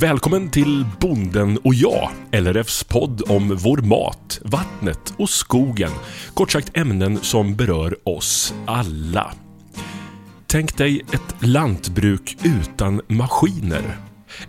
Välkommen 0.00 0.50
till 0.50 0.86
Bonden 1.00 1.58
och 1.58 1.74
jag, 1.74 2.10
LRFs 2.32 2.84
podd 2.84 3.22
om 3.28 3.56
vår 3.56 3.78
mat, 3.78 4.40
vattnet 4.44 5.14
och 5.16 5.30
skogen. 5.30 5.90
Kort 6.34 6.52
sagt 6.52 6.76
ämnen 6.76 7.18
som 7.22 7.56
berör 7.56 7.96
oss 8.08 8.54
alla. 8.66 9.32
Tänk 10.46 10.76
dig 10.76 11.02
ett 11.12 11.34
lantbruk 11.38 12.36
utan 12.42 13.00
maskiner. 13.08 13.96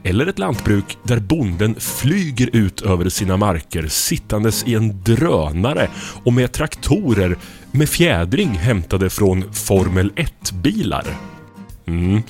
Eller 0.04 0.28
ett 0.28 0.39
lantbruk 0.39 0.98
där 1.04 1.20
bonden 1.20 1.75
flyger 1.79 2.55
ut 2.55 2.82
över 2.82 3.09
sina 3.09 3.38
marker 3.38 3.88
sittandes 3.88 4.64
i 4.68 4.75
en 4.75 5.04
drönare 5.04 5.89
och 6.23 6.34
med 6.34 6.52
traktorer 6.52 7.38
med 7.71 7.89
fjädring 7.89 8.50
hämtade 8.50 9.09
från 9.09 9.54
Formel 9.54 10.11
1-bilar. 10.11 11.05
Mm. 11.88 12.21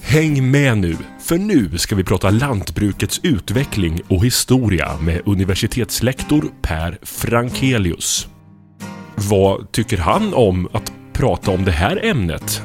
Häng 0.00 0.50
med 0.50 0.78
nu, 0.78 0.96
för 1.22 1.38
nu 1.38 1.78
ska 1.78 1.96
vi 1.96 2.04
prata 2.04 2.30
lantbrukets 2.30 3.20
utveckling 3.22 4.00
och 4.08 4.24
historia 4.24 4.96
med 5.00 5.22
universitetslektor 5.26 6.44
Per 6.62 6.98
Frankelius. 7.02 8.28
Vad 9.30 9.72
tycker 9.72 9.96
han 9.96 10.34
om 10.34 10.68
att 10.72 10.92
prata 11.12 11.50
om 11.50 11.64
det 11.64 11.70
här 11.70 12.04
ämnet? 12.04 12.62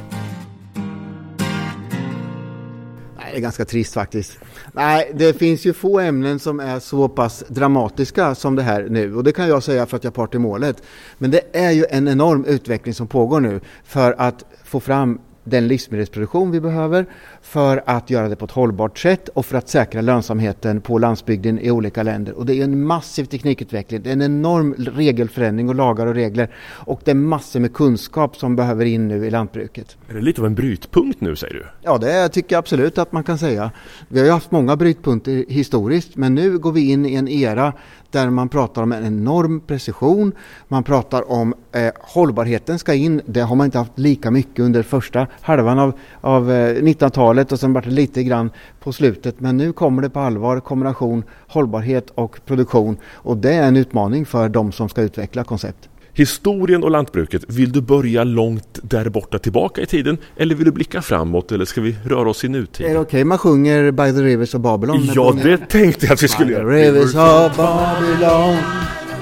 Det 3.32 3.38
är 3.38 3.42
ganska 3.42 3.66
trist 3.66 3.94
faktiskt. 3.94 4.40
Nej, 4.74 5.12
det 5.16 5.34
finns 5.34 5.66
ju 5.66 5.74
få 5.74 6.00
ämnen 6.00 6.40
som 6.40 6.60
är 6.60 6.80
så 6.80 7.10
pass 7.10 7.44
dramatiska 7.48 8.36
som 8.36 8.56
det 8.56 8.64
här 8.64 8.88
nu. 8.90 9.16
Och 9.16 9.24
det 9.24 9.32
kan 9.32 9.48
jag 9.48 9.64
säga 9.64 9.86
för 9.86 9.98
att 9.98 10.04
jag 10.04 10.12
är 10.12 10.16
part 10.16 10.36
i 10.36 10.40
målet. 10.40 10.84
Men 11.18 11.32
det 11.32 11.42
är 11.54 11.72
ju 11.72 11.86
en 11.90 12.08
enorm 12.08 12.46
utveckling 12.46 12.94
som 12.94 13.08
pågår 13.08 13.40
nu 13.40 13.62
för 13.84 14.16
att 14.18 14.44
få 14.64 14.80
fram 14.80 15.20
den 15.50 15.68
livsmedelsproduktion 15.68 16.52
vi 16.52 16.60
behöver 16.60 17.06
för 17.42 17.84
att 17.86 18.10
göra 18.10 18.30
det 18.30 18.36
på 18.36 18.46
ett 18.46 18.52
hållbart 18.52 18.98
sätt 18.98 19.30
och 19.30 19.46
för 19.46 19.58
att 19.58 19.70
säkra 19.70 20.02
lönsamheten 20.02 20.82
på 20.82 20.98
landsbygden 20.98 21.60
i 21.60 21.72
olika 21.72 22.04
länder. 22.04 22.34
Och 22.34 22.46
det 22.46 22.56
är 22.56 22.64
en 22.64 22.84
massiv 22.84 23.26
teknikutveckling, 23.26 24.02
det 24.02 24.10
är 24.10 24.14
en 24.14 24.22
enorm 24.22 24.76
regelförändring 24.78 25.70
och 25.70 25.76
lagar 25.76 26.06
och 26.06 26.16
regler 26.16 26.50
och 26.70 27.02
det 27.04 27.12
är 27.12 27.16
massor 27.16 27.60
med 27.60 27.74
kunskap 27.74 28.38
som 28.38 28.56
behöver 28.56 28.86
in 28.86 29.08
nu 29.08 29.26
i 29.26 29.30
lantbruket. 29.30 29.98
Är 30.10 30.14
det 30.14 30.22
lite 30.22 30.42
av 30.42 30.48
en 30.48 30.56
brytpunkt 30.56 31.22
nu 31.22 31.36
säger 31.36 31.54
du? 31.54 31.66
Ja, 31.82 31.98
det 31.98 32.30
tycker 32.30 32.56
jag 32.56 32.60
absolut 32.60 32.98
att 32.98 33.12
man 33.12 33.24
kan 33.24 33.38
säga. 33.38 33.72
Vi 34.08 34.20
har 34.20 34.26
ju 34.26 34.32
haft 34.32 34.52
många 34.52 34.76
brytpunkter 34.76 35.46
historiskt 35.48 36.16
men 36.16 36.36
nu 36.36 36.58
går 36.58 36.72
vi 36.72 36.92
in 36.92 37.06
i 37.06 37.16
en 37.16 37.28
era 37.28 37.74
där 38.12 38.30
man 38.30 38.50
pratar 38.50 38.84
om 38.84 38.92
en 38.92 39.06
enorm 39.06 39.60
precision. 39.60 40.32
Man 40.68 40.84
pratar 40.84 41.32
om 41.32 41.54
eh, 41.72 41.92
hållbarheten 42.00 42.80
ska 42.80 42.94
in. 42.94 43.22
Det 43.26 43.42
har 43.42 43.56
man 43.56 43.66
inte 43.66 43.78
haft 43.78 44.00
lika 44.00 44.32
mycket 44.32 44.60
under 44.60 44.84
första 44.84 45.28
halvan 45.42 45.80
av, 45.80 45.94
av 46.22 46.52
eh, 46.52 46.76
1900-talet 46.76 47.52
och 47.52 47.60
sen 47.60 47.74
vart 47.74 47.84
det 47.84 47.90
lite 47.90 48.24
grann 48.24 48.52
på 48.80 48.94
slutet. 48.94 49.40
Men 49.40 49.58
nu 49.58 49.74
kommer 49.74 50.02
det 50.02 50.10
på 50.10 50.20
allvar 50.20 50.60
kombination 50.60 51.24
hållbarhet 51.48 52.10
och 52.10 52.40
produktion 52.46 52.98
och 53.14 53.38
det 53.38 53.54
är 53.54 53.68
en 53.68 53.78
utmaning 53.78 54.26
för 54.26 54.50
de 54.50 54.72
som 54.72 54.90
ska 54.90 55.02
utveckla 55.02 55.44
koncept. 55.44 55.90
Historien 56.18 56.84
och 56.84 56.92
lantbruket, 56.92 57.44
vill 57.48 57.72
du 57.72 57.82
börja 57.82 58.24
långt 58.24 58.80
där 58.82 59.10
borta 59.10 59.40
tillbaka 59.40 59.82
i 59.82 59.86
tiden 59.86 60.18
eller 60.38 60.56
vill 60.56 60.66
du 60.66 60.72
blicka 60.72 61.02
framåt 61.02 61.52
eller 61.52 61.66
ska 61.66 61.82
vi 61.82 61.96
röra 62.06 62.30
oss 62.30 62.44
i 62.44 62.48
nutid? 62.48 62.86
Är 62.86 62.94
det 62.94 63.00
okej? 63.00 63.08
Okay? 63.08 63.24
Man 63.24 63.38
sjunger 63.38 63.92
By 63.92 64.12
the 64.12 64.22
Rivers 64.22 64.56
of 64.56 64.62
Babylon? 64.62 65.10
Ja, 65.16 65.36
det 65.44 65.58
tänkte 65.58 66.06
jag 66.06 66.14
att 66.14 66.24
vi 66.24 66.28
skulle 66.28 66.52
göra. 66.52 66.64
By 66.64 66.70
the 66.70 66.92
Rivers 66.92 67.16
of 67.16 67.58
Babylon 67.58 68.58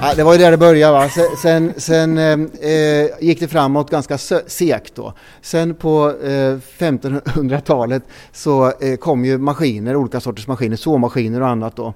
Ja, 0.00 0.14
det 0.16 0.24
var 0.24 0.32
ju 0.32 0.38
där 0.38 0.50
det 0.50 0.56
började. 0.56 0.92
Va? 0.92 1.08
Sen, 1.42 1.72
sen 1.76 2.18
eh, 2.18 3.06
gick 3.20 3.40
det 3.40 3.48
framåt 3.48 3.90
ganska 3.90 4.18
segt 4.46 4.94
då. 4.94 5.12
Sen 5.40 5.74
på 5.74 6.12
eh, 6.24 6.56
1500-talet 6.78 8.02
så 8.32 8.72
eh, 8.80 8.96
kom 8.96 9.24
ju 9.24 9.38
maskiner, 9.38 9.96
olika 9.96 10.20
sorters 10.20 10.46
maskiner, 10.46 10.76
såmaskiner 10.76 11.40
och 11.40 11.48
annat 11.48 11.76
då. 11.76 11.94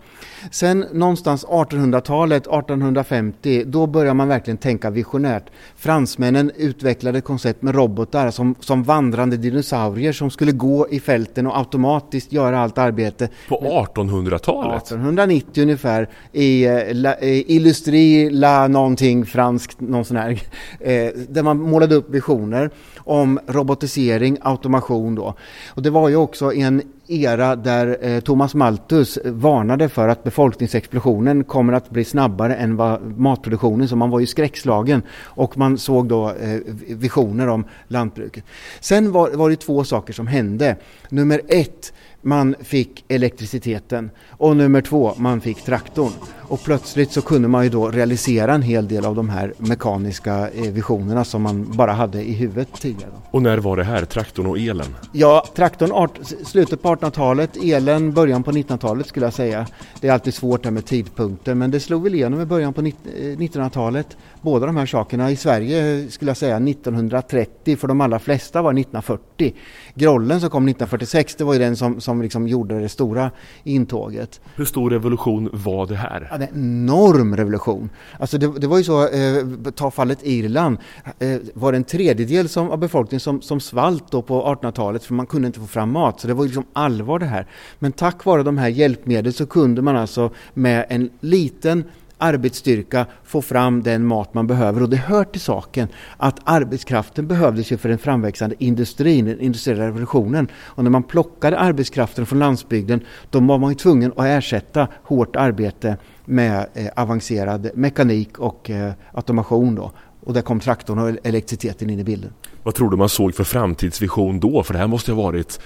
Sen 0.50 0.84
någonstans 0.92 1.46
1800-talet, 1.46 2.42
1850, 2.42 3.64
då 3.66 3.86
börjar 3.86 4.14
man 4.14 4.28
verkligen 4.28 4.58
tänka 4.58 4.90
visionärt. 4.90 5.44
Fransmännen 5.76 6.52
utvecklade 6.56 7.18
ett 7.18 7.24
koncept 7.24 7.62
med 7.62 7.74
robotar 7.74 8.30
som, 8.30 8.54
som 8.60 8.82
vandrande 8.82 9.36
dinosaurier 9.36 10.12
som 10.12 10.30
skulle 10.30 10.52
gå 10.52 10.88
i 10.90 11.00
fälten 11.00 11.46
och 11.46 11.58
automatiskt 11.58 12.32
göra 12.32 12.60
allt 12.60 12.78
arbete. 12.78 13.28
På 13.48 13.86
1800-talet? 13.94 14.82
1890 14.82 15.62
ungefär 15.62 16.08
i, 16.32 16.64
eh, 16.64 17.28
i 17.28 17.58
Illustri 17.94 18.30
la 18.30 18.68
någonting 18.68 19.26
franskt, 19.26 19.80
någon 19.80 20.04
sån 20.04 20.16
här, 20.16 20.30
eh, 20.80 21.12
där 21.28 21.42
man 21.42 21.60
målade 21.60 21.94
upp 21.94 22.10
visioner 22.10 22.70
om 22.98 23.40
robotisering, 23.46 24.38
automation 24.40 25.14
då. 25.14 25.34
Och 25.68 25.82
det 25.82 25.90
var 25.90 26.08
ju 26.08 26.16
också 26.16 26.52
en 26.52 26.82
era 27.08 27.56
där 27.56 27.98
eh, 28.00 28.20
Thomas 28.20 28.54
Malthus 28.54 29.18
varnade 29.24 29.88
för 29.88 30.08
att 30.08 30.24
befolkningsexplosionen 30.24 31.44
kommer 31.44 31.72
att 31.72 31.90
bli 31.90 32.04
snabbare 32.04 32.54
än 32.54 32.76
vad 32.76 33.18
matproduktionen, 33.18 33.88
så 33.88 33.96
man 33.96 34.10
var 34.10 34.20
ju 34.20 34.26
skräckslagen 34.26 35.02
och 35.22 35.58
man 35.58 35.78
såg 35.78 36.08
då 36.08 36.28
eh, 36.28 36.60
visioner 36.86 37.48
om 37.48 37.64
lantbruket. 37.88 38.44
Sen 38.80 39.12
var, 39.12 39.30
var 39.30 39.50
det 39.50 39.56
två 39.56 39.84
saker 39.84 40.12
som 40.12 40.26
hände. 40.26 40.76
Nummer 41.08 41.40
ett, 41.48 41.92
man 42.22 42.54
fick 42.62 43.04
elektriciteten 43.08 44.10
och 44.28 44.56
nummer 44.56 44.80
två, 44.80 45.14
man 45.16 45.40
fick 45.40 45.64
traktorn. 45.64 46.12
Och 46.50 46.62
plötsligt 46.64 47.12
så 47.12 47.22
kunde 47.22 47.48
man 47.48 47.64
ju 47.64 47.70
då 47.70 47.90
realisera 47.90 48.54
en 48.54 48.62
hel 48.62 48.88
del 48.88 49.04
av 49.04 49.14
de 49.14 49.28
här 49.28 49.54
mekaniska 49.58 50.50
eh, 50.50 50.72
visionerna 50.72 51.24
som 51.24 51.42
man 51.42 51.72
bara 51.76 51.92
hade 51.92 52.22
i 52.22 52.32
huvudet 52.32 52.68
tidigare. 52.80 53.10
Och 53.30 53.42
när 53.42 53.58
var 53.58 53.76
det 53.76 53.84
här, 53.84 54.04
traktorn 54.04 54.46
och 54.46 54.58
elen? 54.58 54.86
Ja, 55.12 55.44
traktorn 55.56 55.92
art, 55.92 56.18
slutet 56.44 56.82
på 56.82 56.94
1800-talet, 56.94 57.56
elen 57.62 58.12
början 58.12 58.42
på 58.42 58.52
1900-talet 58.52 59.06
skulle 59.06 59.26
jag 59.26 59.32
säga. 59.32 59.66
Det 60.00 60.08
är 60.08 60.12
alltid 60.12 60.34
svårt 60.34 60.62
där 60.62 60.70
med 60.70 60.86
tidpunkter 60.86 61.54
men 61.54 61.70
det 61.70 61.80
slog 61.80 62.02
väl 62.02 62.14
igenom 62.14 62.40
i 62.40 62.44
början 62.44 62.72
på 62.72 62.80
1900-talet. 62.80 64.06
Eh, 64.10 64.16
Båda 64.42 64.66
de 64.66 64.76
här 64.76 64.86
sakerna 64.86 65.30
i 65.30 65.36
Sverige 65.36 66.08
skulle 66.10 66.30
jag 66.30 66.36
säga 66.36 66.56
1930, 66.56 67.76
för 67.76 67.88
de 67.88 68.00
allra 68.00 68.18
flesta 68.18 68.62
var 68.62 68.70
1940. 68.70 69.54
Grollen 69.94 70.40
som 70.40 70.50
kom 70.50 70.68
1946, 70.68 71.34
det 71.34 71.44
var 71.44 71.52
ju 71.52 71.58
den 71.58 71.76
som, 71.76 72.00
som 72.00 72.22
liksom 72.22 72.48
gjorde 72.48 72.80
det 72.80 72.88
stora 72.88 73.30
intåget. 73.64 74.40
Hur 74.54 74.64
stor 74.64 74.90
revolution 74.90 75.50
var 75.52 75.86
det 75.86 75.96
här? 75.96 76.39
Hade 76.40 76.52
en 76.52 76.58
enorm 76.58 77.36
revolution. 77.36 77.90
Alltså 78.18 78.38
det, 78.38 78.58
det 78.58 78.66
var 78.66 78.78
ju 78.78 78.84
så, 78.84 79.08
eh, 79.08 79.44
ta 79.74 79.90
fallet 79.90 80.18
Irland, 80.22 80.78
eh, 81.18 81.38
var 81.54 81.72
det 81.72 81.78
en 81.78 81.84
tredjedel 81.84 82.48
som, 82.48 82.70
av 82.70 82.78
befolkningen 82.78 83.20
som, 83.20 83.42
som 83.42 83.60
svalt 83.60 84.10
då 84.10 84.22
på 84.22 84.42
1800-talet 84.42 85.04
för 85.04 85.14
man 85.14 85.26
kunde 85.26 85.46
inte 85.46 85.60
få 85.60 85.66
fram 85.66 85.92
mat. 85.92 86.20
Så 86.20 86.28
det 86.28 86.34
var 86.34 86.44
ju 86.44 86.48
liksom 86.48 86.64
allvar 86.72 87.18
det 87.18 87.26
här. 87.26 87.46
Men 87.78 87.92
tack 87.92 88.24
vare 88.24 88.42
de 88.42 88.58
här 88.58 88.68
hjälpmedlen 88.68 89.32
så 89.32 89.46
kunde 89.46 89.82
man 89.82 89.96
alltså 89.96 90.30
med 90.54 90.86
en 90.88 91.10
liten 91.20 91.84
arbetsstyrka 92.20 93.06
få 93.24 93.42
fram 93.42 93.82
den 93.82 94.06
mat 94.06 94.34
man 94.34 94.46
behöver. 94.46 94.82
Och 94.82 94.90
det 94.90 94.96
hör 94.96 95.24
till 95.24 95.40
saken 95.40 95.88
att 96.16 96.38
arbetskraften 96.44 97.26
behövdes 97.26 97.72
ju 97.72 97.76
för 97.76 97.88
den 97.88 97.98
framväxande 97.98 98.56
industrin, 98.58 99.24
den 99.24 99.40
industriella 99.40 99.86
revolutionen. 99.86 100.48
Och 100.54 100.84
när 100.84 100.90
man 100.90 101.02
plockade 101.02 101.58
arbetskraften 101.58 102.26
från 102.26 102.38
landsbygden 102.38 103.00
då 103.30 103.40
var 103.40 103.58
man 103.58 103.70
ju 103.70 103.76
tvungen 103.76 104.12
att 104.16 104.24
ersätta 104.24 104.88
hårt 105.02 105.36
arbete 105.36 105.96
med 106.30 106.66
eh, 106.74 106.86
avancerad 106.96 107.70
mekanik 107.74 108.38
och 108.38 108.70
eh, 108.70 108.92
automation. 109.12 109.74
Då. 109.74 109.92
Och 110.24 110.34
där 110.34 110.42
kom 110.42 110.60
traktorn 110.60 110.98
och 110.98 111.26
elektriciteten 111.26 111.90
in 111.90 112.00
i 112.00 112.04
bilden. 112.04 112.32
Vad 112.62 112.74
tror 112.74 112.90
du 112.90 112.96
man 112.96 113.08
såg 113.08 113.34
för 113.34 113.44
framtidsvision 113.44 114.40
då? 114.40 114.62
För 114.62 114.74
det 114.74 114.80
här 114.80 114.86
måste 114.86 115.12
ha 115.12 115.22
varit 115.22 115.60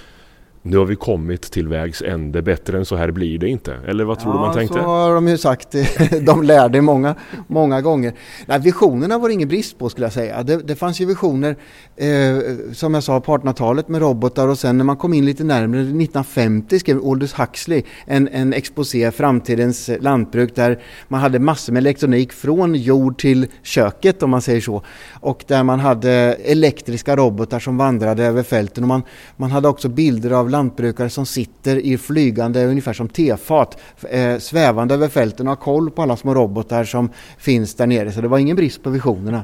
nu 0.67 0.77
har 0.77 0.85
vi 0.85 0.95
kommit 0.95 1.41
till 1.41 1.67
vägs 1.67 2.01
ände, 2.01 2.41
bättre 2.41 2.77
än 2.77 2.85
så 2.85 2.95
här 2.95 3.11
blir 3.11 3.39
det 3.39 3.47
inte. 3.47 3.73
Eller 3.87 4.03
vad 4.03 4.19
tror 4.19 4.33
ja, 4.33 4.39
du 4.39 4.45
man 4.45 4.55
tänkte? 4.55 4.77
Ja, 4.77 4.83
så 4.83 4.89
har 4.89 5.15
de 5.15 5.27
ju 5.27 5.37
sagt. 5.37 5.75
De 6.21 6.43
lärde 6.43 6.81
många, 6.81 7.15
många 7.47 7.81
gånger. 7.81 8.13
Nej, 8.45 8.59
visionerna 8.59 9.17
var 9.17 9.29
det 9.29 9.33
ingen 9.33 9.47
brist 9.47 9.77
på 9.77 9.89
skulle 9.89 10.05
jag 10.05 10.13
säga. 10.13 10.43
Det, 10.43 10.57
det 10.57 10.75
fanns 10.75 11.01
ju 11.01 11.05
visioner, 11.05 11.55
eh, 11.95 12.37
som 12.73 12.93
jag 12.93 13.03
sa, 13.03 13.19
på 13.19 13.37
1800-talet 13.37 13.87
med 13.87 14.01
robotar 14.01 14.47
och 14.47 14.57
sen 14.57 14.77
när 14.77 14.85
man 14.85 14.97
kom 14.97 15.13
in 15.13 15.25
lite 15.25 15.43
närmare, 15.43 15.81
1950 15.81 16.79
skrev 16.79 17.05
Aldous 17.05 17.33
Huxley 17.33 17.83
en, 18.05 18.27
en 18.27 18.53
exposé, 18.53 19.11
Framtidens 19.11 19.89
lantbruk, 19.99 20.55
där 20.55 20.81
man 21.07 21.21
hade 21.21 21.39
massor 21.39 21.73
med 21.73 21.79
elektronik 21.79 22.33
från 22.33 22.75
jord 22.75 23.17
till 23.17 23.47
köket 23.63 24.23
om 24.23 24.29
man 24.29 24.41
säger 24.41 24.61
så. 24.61 24.83
Och 25.25 25.43
där 25.47 25.63
man 25.63 25.79
hade 25.79 26.11
elektriska 26.33 27.15
robotar 27.15 27.59
som 27.59 27.77
vandrade 27.77 28.23
över 28.23 28.43
fälten 28.43 28.83
och 28.83 28.87
man, 28.87 29.03
man 29.37 29.51
hade 29.51 29.67
också 29.67 29.89
bilder 29.89 30.31
av 30.31 30.49
lantbrukare 30.49 31.09
som 31.09 31.25
sitter 31.25 31.75
i 31.75 31.97
flygande, 31.97 32.65
ungefär 32.65 32.93
som 32.93 33.09
tefat, 33.09 33.77
eh, 34.09 34.37
svävande 34.37 34.93
över 34.93 35.07
fälten 35.07 35.47
och 35.47 35.51
har 35.51 35.63
koll 35.63 35.91
på 35.91 36.01
alla 36.01 36.17
små 36.17 36.33
robotar 36.33 36.83
som 36.83 37.09
finns 37.37 37.75
där 37.75 37.87
nere. 37.87 38.11
Så 38.11 38.21
det 38.21 38.27
var 38.27 38.37
ingen 38.37 38.55
brist 38.55 38.83
på 38.83 38.89
visionerna. 38.89 39.43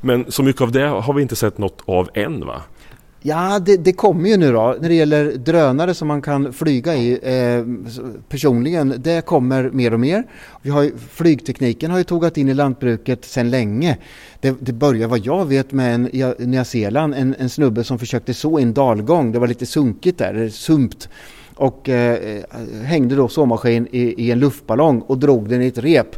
Men 0.00 0.32
så 0.32 0.42
mycket 0.42 0.62
av 0.62 0.72
det 0.72 0.86
har 0.86 1.14
vi 1.14 1.22
inte 1.22 1.36
sett 1.36 1.58
något 1.58 1.82
av 1.86 2.08
än 2.14 2.46
va? 2.46 2.62
Ja, 3.22 3.58
det, 3.58 3.76
det, 3.76 3.92
kommer 3.92 4.28
ju 4.28 4.36
nu 4.36 4.52
då. 4.52 4.76
När 4.80 4.88
det 4.88 4.94
gäller 4.94 5.32
drönare 5.32 5.94
som 5.94 6.08
man 6.08 6.22
kan 6.22 6.52
flyga 6.52 6.94
i 6.94 7.12
eh, 7.12 7.64
personligen, 8.28 8.94
det 8.98 9.26
kommer 9.26 9.70
mer 9.70 9.94
och 9.94 10.00
mer. 10.00 10.24
Vi 10.62 10.70
har, 10.70 10.90
flygtekniken 11.10 11.90
har 11.90 11.98
ju 11.98 12.04
tagit 12.04 12.36
in 12.36 12.48
i 12.48 12.54
lantbruket 12.54 13.24
sedan 13.24 13.50
länge. 13.50 13.98
Det, 14.40 14.56
det 14.60 14.72
började 14.72 15.06
vad 15.06 15.18
jag 15.18 15.46
vet 15.46 15.72
med 15.72 15.94
en, 15.94 16.08
i 16.16 16.34
Nya 16.38 16.64
Zeeland, 16.64 17.14
en, 17.14 17.34
en 17.38 17.48
snubbe 17.48 17.84
som 17.84 17.98
försökte 17.98 18.34
så 18.34 18.58
en 18.58 18.74
dalgång. 18.74 19.32
Det 19.32 19.38
var 19.38 19.46
lite 19.46 19.66
sunkigt 19.66 20.18
där, 20.18 20.48
sumpt. 20.48 21.08
och 21.54 21.88
eh, 21.88 22.42
hängde 22.84 23.16
då 23.16 23.28
såmaskin 23.28 23.88
i, 23.90 24.24
i 24.26 24.30
en 24.30 24.38
luftballong 24.38 25.00
och 25.00 25.18
drog 25.18 25.48
den 25.48 25.62
i 25.62 25.66
ett 25.66 25.78
rep. 25.78 26.16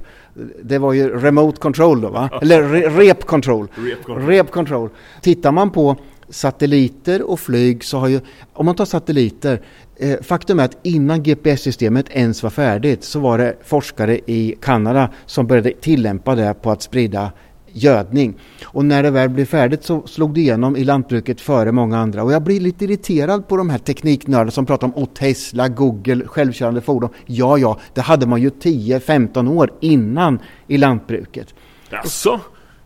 Det 0.63 0.79
var 0.79 0.93
ju 0.93 1.21
remote 1.21 1.61
control 1.61 2.01
då 2.01 2.09
va? 2.09 2.31
Eller 2.43 2.63
re, 2.63 2.89
rep 2.89 3.25
control. 3.25 3.69
Rep 3.75 4.03
control. 4.03 4.27
Rep 4.27 4.51
control. 4.51 4.89
Tittar 5.23 5.53
man 5.53 5.71
på 5.71 5.97
satelliter 6.31 7.23
och 7.23 7.41
flyg 7.41 7.85
så 7.85 7.99
har 7.99 8.09
ju, 8.09 8.21
om 8.53 8.67
man 8.67 8.75
tar 8.75 8.85
satelliter, 8.85 9.61
eh, 9.97 10.21
faktum 10.23 10.61
är 10.61 10.65
att 10.65 10.79
innan 10.83 11.23
GPS-systemet 11.23 12.07
ens 12.11 12.43
var 12.43 12.51
färdigt 12.51 13.05
så 13.05 13.21
var 13.21 13.39
det 13.39 13.57
forskare 13.65 14.19
i 14.27 14.57
Kanada 14.61 15.11
som 15.27 15.47
började 15.47 15.73
tillämpa 15.73 16.35
det 16.35 16.55
på 16.55 16.71
att 16.71 16.83
sprida 16.83 17.33
gödning. 17.73 18.35
Och 18.65 18.85
när 18.85 19.03
det 19.03 19.11
väl 19.11 19.29
blev 19.29 19.45
färdigt 19.45 19.85
så 19.85 20.07
slog 20.07 20.35
det 20.35 20.41
igenom 20.41 20.77
i 20.77 20.85
lantbruket 20.85 21.41
före 21.41 21.73
många 21.73 21.99
andra. 21.99 22.23
Och 22.23 22.33
jag 22.33 22.43
blir 22.43 22.61
lite 22.61 22.85
irriterad 22.85 23.49
på 23.49 23.57
de 23.57 23.71
här 23.71 23.79
tekniknördarna 23.79 24.51
som 24.51 24.67
pratar 24.67 24.87
om 24.87 24.95
oh, 24.95 25.07
Tesla, 25.07 25.69
Google, 25.69 26.27
självkörande 26.27 26.81
fordon. 26.81 27.11
Ja, 27.27 27.59
ja, 27.59 27.79
det 27.95 28.01
hade 28.01 28.27
man 28.27 28.43
ju 28.43 28.51
10-15 28.51 29.51
år 29.51 29.73
innan 29.81 30.39
i 30.67 30.79
lantbruket. 30.79 31.55
Jaså? 31.91 32.41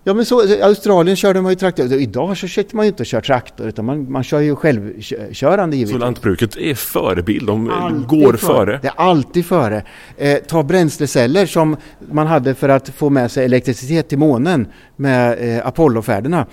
Ja 0.06 0.14
men 0.14 0.24
så, 0.24 0.44
i 0.44 0.62
Australien 0.62 1.16
körde 1.16 1.40
man 1.40 1.52
ju 1.52 1.56
traktor. 1.56 1.92
Idag 1.92 2.36
så 2.36 2.48
sitter 2.48 2.76
man 2.76 2.84
ju 2.84 2.88
inte 2.88 3.02
och 3.02 3.06
kör 3.06 3.20
traktor 3.20 3.68
utan 3.68 3.84
man, 3.84 4.12
man 4.12 4.24
kör 4.24 4.40
ju 4.40 4.56
självkörande 4.56 5.76
givetvis. 5.76 5.94
Så 5.94 5.98
lantbruket 5.98 6.56
är 6.56 6.74
förebild, 6.74 7.46
de 7.46 7.70
Alltid 7.70 8.06
går 8.06 8.32
före. 8.32 8.78
Det 8.82 8.88
är 8.88 8.94
alltid 8.96 9.46
före. 9.46 9.82
Eh, 10.16 10.38
ta 10.38 10.62
bränsleceller 10.62 11.46
som 11.46 11.76
man 12.12 12.26
hade 12.26 12.54
för 12.54 12.68
att 12.68 12.88
få 12.88 13.10
med 13.10 13.30
sig 13.30 13.44
elektricitet 13.44 14.08
till 14.08 14.18
månen 14.18 14.66
med 14.96 15.56
eh, 15.56 15.66
Apollofärderna. 15.66 16.46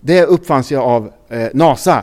Det 0.00 0.24
uppfanns 0.24 0.72
ju 0.72 0.76
av 0.76 1.10
eh, 1.28 1.48
NASA 1.52 2.02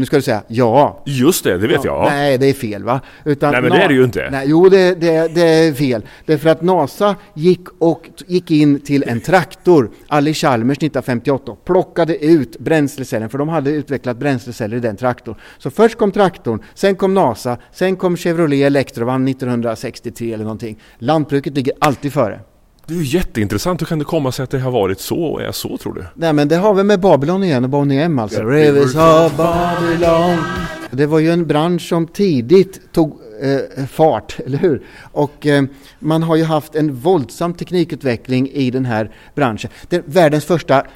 nu 0.00 0.06
ska 0.06 0.16
du 0.16 0.22
säga 0.22 0.42
ja. 0.48 1.02
Just 1.06 1.44
det, 1.44 1.58
det 1.58 1.66
vet 1.66 1.84
jag. 1.84 2.04
Nej, 2.10 2.38
det 2.38 2.46
är 2.46 2.52
fel 2.52 2.84
va? 2.84 3.00
Utan 3.24 3.52
nej, 3.52 3.62
men 3.62 3.70
det 3.70 3.82
är 3.82 3.88
det 3.88 3.94
ju 3.94 4.04
inte. 4.04 4.28
Nej, 4.30 4.44
jo, 4.48 4.68
det, 4.68 4.94
det, 4.94 5.34
det 5.34 5.42
är 5.42 5.72
fel. 5.72 6.02
Därför 6.26 6.48
att 6.48 6.62
NASA 6.62 7.16
gick, 7.34 7.60
och, 7.78 8.08
gick 8.26 8.50
in 8.50 8.80
till 8.80 9.04
en 9.06 9.20
traktor, 9.20 9.90
Ali 10.08 10.34
Chalmers 10.34 10.78
1958, 10.78 11.52
och 11.52 11.64
plockade 11.64 12.24
ut 12.24 12.58
bränslecellen, 12.58 13.28
för 13.28 13.38
de 13.38 13.48
hade 13.48 13.70
utvecklat 13.70 14.16
bränsleceller 14.16 14.76
i 14.76 14.80
den 14.80 14.96
traktorn. 14.96 15.34
Så 15.58 15.70
först 15.70 15.98
kom 15.98 16.12
traktorn, 16.12 16.62
sen 16.74 16.96
kom 16.96 17.14
NASA, 17.14 17.56
sen 17.72 17.96
kom 17.96 18.16
Chevrolet 18.16 18.66
Electrovan 18.66 19.28
1963 19.28 20.32
eller 20.32 20.44
någonting. 20.44 20.78
Lantbruket 20.98 21.54
ligger 21.54 21.74
alltid 21.80 22.12
före. 22.12 22.40
Det 22.90 22.96
är 22.96 22.98
ju 22.98 23.04
jätteintressant. 23.04 23.80
Hur 23.80 23.86
kan 23.86 23.98
det 23.98 24.04
komma 24.04 24.32
sig 24.32 24.42
att 24.42 24.50
det 24.50 24.58
har 24.58 24.70
varit 24.70 25.00
så 25.00 25.22
och 25.22 25.42
är 25.42 25.52
så 25.52 25.76
tror 25.76 25.94
du? 25.94 26.04
Nej 26.14 26.32
men 26.32 26.48
det 26.48 26.56
har 26.56 26.74
vi 26.74 26.82
med 26.82 27.00
Babylon 27.00 27.44
igen 27.44 27.64
och 27.64 27.70
Bonnie 27.70 28.02
M 28.02 28.18
alltså. 28.18 28.42
Rivers 28.42 28.94
of 28.94 29.36
Babylon. 29.36 30.38
Det 30.90 31.06
var 31.06 31.18
ju 31.18 31.30
en 31.30 31.46
bransch 31.46 31.88
som 31.88 32.06
tidigt 32.06 32.92
tog 32.92 33.20
eh, 33.42 33.86
fart, 33.86 34.36
eller 34.46 34.58
hur? 34.58 34.82
Och 35.02 35.46
eh, 35.46 35.64
man 35.98 36.22
har 36.22 36.36
ju 36.36 36.44
haft 36.44 36.74
en 36.74 36.94
våldsam 36.94 37.54
teknikutveckling 37.54 38.50
i 38.50 38.70
den 38.70 38.84
här 38.84 39.10
branschen. 39.34 39.70
Det, 39.88 40.02
världens 40.06 40.44
första 40.44 40.86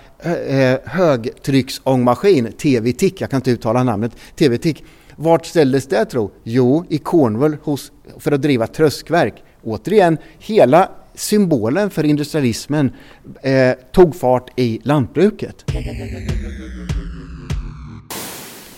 eh, 0.49 0.79
högtrycksångmaskin, 0.85 2.53
TV-tick, 2.53 3.21
jag 3.21 3.31
kan 3.31 3.39
inte 3.39 3.51
uttala 3.51 3.83
namnet, 3.83 4.13
TV-tick. 4.37 4.85
Vart 5.17 5.47
ställdes 5.47 5.87
det 5.87 6.05
tro? 6.05 6.31
Jo, 6.43 6.85
i 6.89 6.99
Cornwall 6.99 7.57
hos, 7.63 7.93
för 8.19 8.33
att 8.33 8.43
driva 8.43 8.67
tröskverk. 8.67 9.43
Återigen, 9.63 10.19
hela 10.39 10.89
symbolen 11.15 11.91
för 11.91 12.05
industrialismen 12.05 12.93
eh, 13.43 13.73
tog 13.93 14.17
fart 14.17 14.51
i 14.57 14.81
lantbruket. 14.83 15.65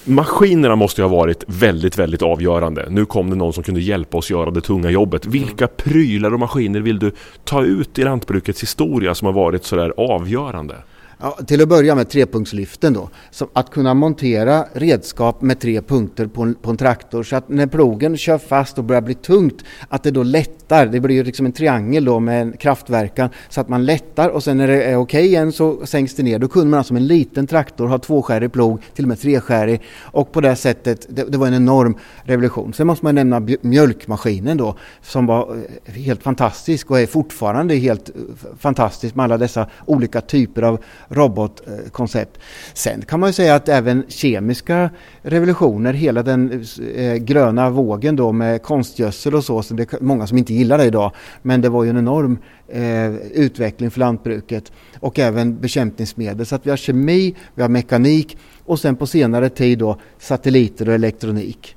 Maskinerna 0.09 0.77
måste 0.77 1.01
ju 1.01 1.09
ha 1.09 1.17
varit 1.17 1.45
väldigt, 1.47 1.99
väldigt 1.99 2.23
avgörande. 2.23 2.87
Nu 2.91 3.07
kom 3.07 3.31
det 3.31 3.37
någon 3.37 3.53
som 3.53 3.63
kunde 3.63 3.81
hjälpa 3.81 4.19
oss 4.19 4.31
göra 4.31 4.51
det 4.51 4.61
tunga 4.61 4.91
jobbet. 4.91 5.27
Vilka 5.27 5.67
prylar 5.67 6.35
och 6.35 6.41
maskiner 6.41 6.81
vill 6.81 6.99
du 6.99 7.13
ta 7.45 7.65
ut 7.65 7.99
i 7.99 8.05
lantbrukets 8.05 8.63
historia 8.63 9.15
som 9.15 9.27
har 9.27 9.33
varit 9.33 9.65
sådär 9.65 9.93
avgörande? 9.97 10.75
Ja, 11.21 11.39
till 11.47 11.63
att 11.63 11.69
börja 11.69 11.95
med 11.95 12.09
trepunktslyften 12.09 12.93
då. 12.93 13.11
Så 13.31 13.49
att 13.53 13.71
kunna 13.71 13.95
montera 13.95 14.65
redskap 14.73 15.43
med 15.43 15.61
tre 15.61 15.83
punkter 15.83 16.27
på 16.27 16.43
en, 16.43 16.55
på 16.55 16.71
en 16.71 16.77
traktor 16.77 17.23
så 17.23 17.37
att 17.37 17.49
när 17.49 17.67
plogen 17.67 18.17
kör 18.17 18.39
fast 18.39 18.79
och 18.79 18.85
börjar 18.85 19.03
bli 19.03 19.15
tungt 19.15 19.65
att 19.89 20.03
det 20.03 20.11
då 20.11 20.23
lättar. 20.23 20.87
Det 20.87 21.01
blir 21.01 21.17
ju 21.17 21.25
liksom 21.25 21.47
en 21.47 21.53
triangel 21.53 22.05
då 22.05 22.21
med 22.21 22.43
en 22.43 22.53
kraftverkan 22.53 23.31
så 23.49 23.61
att 23.61 23.69
man 23.69 23.85
lättar 23.85 24.29
och 24.29 24.43
sen 24.43 24.57
när 24.57 24.67
det 24.67 24.85
är 24.85 24.97
okej 24.97 25.19
okay 25.19 25.27
igen 25.27 25.53
så 25.53 25.87
sänks 25.87 26.15
det 26.15 26.23
ner. 26.23 26.39
Då 26.39 26.49
kunde 26.49 26.69
man 26.69 26.79
alltså 26.79 26.93
med 26.93 27.03
en 27.03 27.07
liten 27.07 27.47
traktor 27.47 27.87
ha 27.87 27.99
tvåskärig 27.99 28.53
plog, 28.53 28.83
till 28.95 29.05
och 29.05 29.09
med 29.09 29.21
treskärig 29.21 29.83
och 30.01 30.33
på 30.33 30.41
det 30.41 30.57
sättet, 30.57 31.07
det, 31.09 31.25
det 31.25 31.39
var 31.39 31.47
en 31.47 31.55
enorm 31.55 31.99
revolution. 32.23 32.73
Sen 32.73 32.87
måste 32.87 33.05
man 33.05 33.15
nämna 33.15 33.49
mjölkmaskinen 33.61 34.57
då 34.57 34.77
som 35.03 35.27
var 35.27 35.57
eh, 35.85 35.93
helt 35.93 36.23
fantastisk 36.23 36.91
och 36.91 37.01
är 37.01 37.07
fortfarande 37.07 37.75
helt 37.75 38.09
eh, 38.09 38.15
fantastisk 38.59 39.15
med 39.15 39.25
alla 39.25 39.39
dessa 39.39 39.67
olika 39.87 40.21
typer 40.21 40.63
av 40.63 40.81
robotkoncept. 41.09 42.39
Sen 42.75 43.03
kan 43.03 43.21
man 43.21 43.29
ju 43.29 43.33
säga 43.33 43.55
att 43.55 43.69
även 43.69 44.05
kemiska 44.09 44.91
revolutioner, 45.23 45.93
hela 45.93 46.23
den 46.23 46.65
eh, 46.95 47.15
gröna 47.15 47.71
vågen 47.71 48.17
då 48.17 48.33
med 48.33 48.63
konstgödsel 48.63 49.35
och 49.35 49.45
så, 49.45 49.63
så 49.63 49.75
det 49.75 49.93
är 49.93 49.99
många 50.01 50.27
som 50.27 50.39
inte 50.39 50.55
gillar 50.55 50.79
det 50.79 50.85
idag, 50.85 51.13
men 51.43 51.61
det 51.61 51.69
var 51.69 51.85
ju 51.85 51.91
en 51.91 51.99
enorm 51.99 52.39
eh, 52.69 53.15
utveckling 53.17 53.91
för 53.91 54.01
lantbruket 54.01 54.73
och 55.01 55.19
även 55.19 55.61
bekämpningsmedel. 55.61 56.47
Så 56.47 56.55
att 56.55 56.67
vi 56.67 56.71
har 56.71 56.77
kemi, 56.77 57.35
vi 57.55 57.63
har 57.63 57.69
mekanik 57.69 58.39
och 58.65 58.81
sen 58.81 58.97
på 58.97 59.07
senare 59.07 59.49
tid 59.49 59.79
då 59.79 60.01
satelliter 60.19 60.89
och 60.89 60.95
elektronik. 60.95 61.77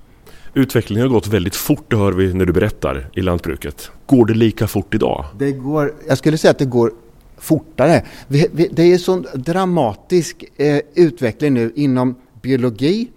Utvecklingen 0.53 1.07
har 1.07 1.13
gått 1.13 1.27
väldigt 1.27 1.55
fort, 1.55 1.85
det 1.87 1.97
hör 1.97 2.11
vi 2.11 2.33
när 2.33 2.45
du 2.45 2.53
berättar, 2.53 3.09
i 3.13 3.21
lantbruket. 3.21 3.91
Går 4.05 4.25
det 4.25 4.33
lika 4.33 4.67
fort 4.67 4.93
idag? 4.93 5.25
Det 5.39 5.51
går, 5.51 5.93
jag 6.07 6.17
skulle 6.17 6.37
säga 6.37 6.51
att 6.51 6.57
det 6.57 6.65
går 6.65 6.91
fortare. 7.39 8.05
Vi, 8.27 8.47
vi, 8.51 8.67
det 8.71 8.83
är 8.83 8.93
en 8.93 8.99
sån 8.99 9.25
dramatisk 9.33 10.43
eh, 10.57 10.79
utveckling 10.95 11.53
nu 11.53 11.71
inom 11.75 12.15
biologi, 12.41 13.07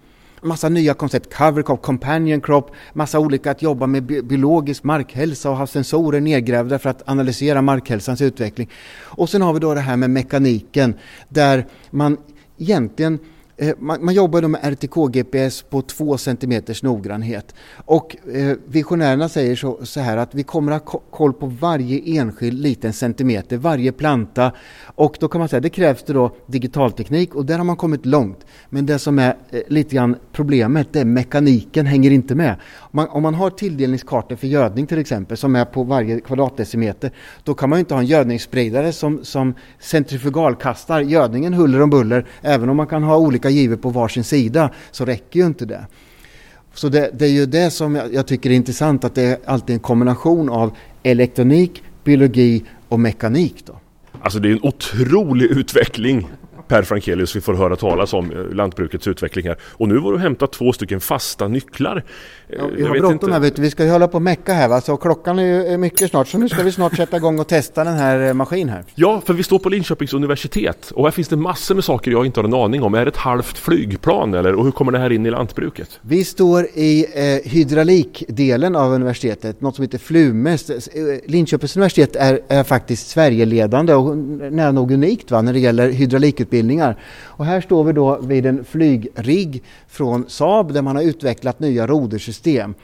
massa 0.41 0.69
nya 0.69 0.93
koncept, 0.93 1.33
cover 1.33 1.63
crop, 1.63 1.81
companion 1.81 2.41
crop, 2.41 2.71
massa 2.93 3.19
olika 3.19 3.51
att 3.51 3.61
jobba 3.61 3.87
med 3.87 4.03
biologisk 4.03 4.83
markhälsa 4.83 5.49
och 5.49 5.57
ha 5.57 5.67
sensorer 5.67 6.21
nedgrävda 6.21 6.79
för 6.79 6.89
att 6.89 7.09
analysera 7.09 7.61
markhälsans 7.61 8.21
utveckling. 8.21 8.69
Och 9.01 9.29
sen 9.29 9.41
har 9.41 9.53
vi 9.53 9.59
då 9.59 9.73
det 9.73 9.79
här 9.79 9.97
med 9.97 10.09
mekaniken 10.09 10.93
där 11.29 11.65
man 11.91 12.17
egentligen 12.57 13.19
Eh, 13.57 13.73
man, 13.79 14.05
man 14.05 14.13
jobbar 14.13 14.41
med 14.41 14.61
RTK-GPS 14.63 15.61
på 15.69 15.81
två 15.81 16.17
centimeters 16.17 16.83
noggrannhet. 16.83 17.55
Och 17.85 18.17
eh, 18.33 18.57
visionärerna 18.65 19.29
säger 19.29 19.55
så, 19.55 19.79
så, 19.83 19.99
här 19.99 20.17
att 20.17 20.35
vi 20.35 20.43
kommer 20.43 20.71
att 20.71 20.89
ha 20.89 20.99
koll 20.99 21.33
på 21.33 21.45
varje 21.45 22.19
enskild 22.19 22.61
liten 22.61 22.93
centimeter, 22.93 23.57
varje 23.57 23.91
planta. 23.91 24.51
Och 24.95 25.17
då 25.19 25.27
kan 25.27 25.39
man 25.39 25.49
säga 25.49 25.57
att 25.57 25.63
det 25.63 25.69
krävs 25.69 26.03
det 26.03 26.13
då 26.13 26.35
digitalteknik 26.45 27.35
och 27.35 27.45
där 27.45 27.57
har 27.57 27.65
man 27.65 27.75
kommit 27.75 28.05
långt. 28.05 28.45
Men 28.69 28.85
det 28.85 28.99
som 28.99 29.19
är 29.19 29.37
eh, 29.49 29.61
lite 29.67 29.95
grann 29.95 30.15
problemet, 30.31 30.87
det 30.91 30.99
är 30.99 31.05
mekaniken 31.05 31.85
hänger 31.85 32.11
inte 32.11 32.35
med. 32.35 32.55
Om 32.75 32.89
man, 32.91 33.07
om 33.09 33.23
man 33.23 33.33
har 33.33 33.49
tilldelningskartor 33.49 34.35
för 34.35 34.47
gödning 34.47 34.87
till 34.87 34.99
exempel, 34.99 35.37
som 35.37 35.55
är 35.55 35.65
på 35.65 35.83
varje 35.83 36.19
kvadratdecimeter, 36.19 37.11
då 37.43 37.53
kan 37.53 37.69
man 37.69 37.79
inte 37.79 37.93
ha 37.93 38.01
en 38.01 38.07
gödningsspridare 38.07 38.91
som, 38.91 39.23
som 39.23 39.53
centrifugalkastar 39.79 41.01
gödningen 41.01 41.53
huller 41.53 41.81
om 41.81 41.89
buller, 41.89 42.27
även 42.41 42.69
om 42.69 42.77
man 42.77 42.87
kan 42.87 43.03
ha 43.03 43.17
olika 43.17 43.49
givet 43.53 43.81
på 43.81 43.89
varsin 43.89 44.23
sida, 44.23 44.69
så 44.91 45.05
räcker 45.05 45.39
ju 45.39 45.45
inte 45.45 45.65
det. 45.65 45.85
Så 46.73 46.89
det, 46.89 47.09
det 47.13 47.25
är 47.25 47.29
ju 47.29 47.45
det 47.45 47.71
som 47.71 47.95
jag, 47.95 48.13
jag 48.13 48.27
tycker 48.27 48.49
är 48.49 48.53
intressant, 48.53 49.03
att 49.03 49.15
det 49.15 49.23
är 49.23 49.37
alltid 49.45 49.73
en 49.73 49.79
kombination 49.79 50.49
av 50.49 50.71
elektronik, 51.03 51.83
biologi 52.03 52.63
och 52.89 52.99
mekanik. 52.99 53.63
Då. 53.65 53.79
Alltså 54.21 54.39
det 54.39 54.47
är 54.47 54.51
en 54.51 54.63
otrolig 54.63 55.45
utveckling 55.45 56.27
Per 56.73 56.83
Frankelius 56.83 57.35
vi 57.35 57.41
får 57.41 57.53
höra 57.53 57.75
talas 57.75 58.13
om 58.13 58.31
eh, 58.31 58.55
lantbrukets 58.55 59.07
utveckling 59.07 59.47
här. 59.47 59.57
Och 59.61 59.87
nu 59.87 59.97
var 59.97 60.11
du 60.11 60.17
hämtat 60.17 60.51
två 60.51 60.73
stycken 60.73 60.99
fasta 60.99 61.47
nycklar. 61.47 62.03
Ja, 62.47 62.67
vi 62.75 62.83
har 62.83 62.99
bråttom 62.99 63.31
här, 63.31 63.39
vet 63.39 63.55
du. 63.55 63.61
vi 63.61 63.69
ska 63.69 63.83
ju 63.83 63.89
hålla 63.89 64.07
på 64.07 64.15
och 64.15 64.21
mecka 64.21 64.53
här 64.53 64.67
va? 64.67 64.81
så 64.81 64.97
klockan 64.97 65.39
är 65.39 65.71
ju 65.71 65.77
mycket 65.77 66.09
snart 66.09 66.27
så 66.27 66.37
nu 66.37 66.49
ska 66.49 66.63
vi 66.63 66.71
snart 66.71 66.95
sätta 66.95 67.17
igång 67.17 67.39
och 67.39 67.47
testa 67.47 67.83
den 67.83 67.93
här 67.93 68.27
eh, 68.27 68.33
maskinen 68.33 68.69
här. 68.69 68.83
Ja, 68.95 69.21
för 69.25 69.33
vi 69.33 69.43
står 69.43 69.59
på 69.59 69.69
Linköpings 69.69 70.13
universitet 70.13 70.91
och 70.91 71.03
här 71.03 71.11
finns 71.11 71.27
det 71.27 71.35
massor 71.35 71.75
med 71.75 71.83
saker 71.83 72.11
jag 72.11 72.25
inte 72.25 72.39
har 72.39 72.45
en 72.45 72.53
aning 72.53 72.83
om. 72.83 72.93
Är 72.93 73.05
det 73.05 73.09
ett 73.09 73.17
halvt 73.17 73.57
flygplan 73.57 74.33
eller? 74.33 74.55
Och 74.55 74.63
hur 74.63 74.71
kommer 74.71 74.91
det 74.91 74.99
här 74.99 75.11
in 75.11 75.25
i 75.25 75.31
lantbruket? 75.31 75.99
Vi 76.01 76.23
står 76.23 76.65
i 76.73 77.05
eh, 77.13 77.51
hydraulikdelen 77.51 78.75
av 78.75 78.93
universitetet, 78.93 79.61
något 79.61 79.75
som 79.75 79.81
heter 79.81 79.97
Flumes. 79.97 80.69
Eh, 80.69 80.77
Linköpings 81.25 81.77
universitet 81.77 82.15
är, 82.15 82.39
är 82.47 82.63
faktiskt 82.63 83.07
Sverigeledande 83.07 83.93
och 83.93 84.17
nära 84.17 84.71
nog 84.71 84.91
unikt 84.91 85.31
va, 85.31 85.41
när 85.41 85.53
det 85.53 85.59
gäller 85.59 85.89
hydraulikutbildningar. 86.63 86.95
Och 87.37 87.45
här 87.45 87.61
står 87.61 87.83
vi 87.83 87.93
då 87.93 88.19
vid 88.21 88.45
en 88.45 88.65
flygrigg 88.65 89.63
från 89.87 90.25
Saab 90.27 90.73
där 90.73 90.81
man 90.81 90.95
har 90.95 91.03
utvecklat 91.03 91.59
nya 91.59 91.87
rodersystem. 91.87 92.75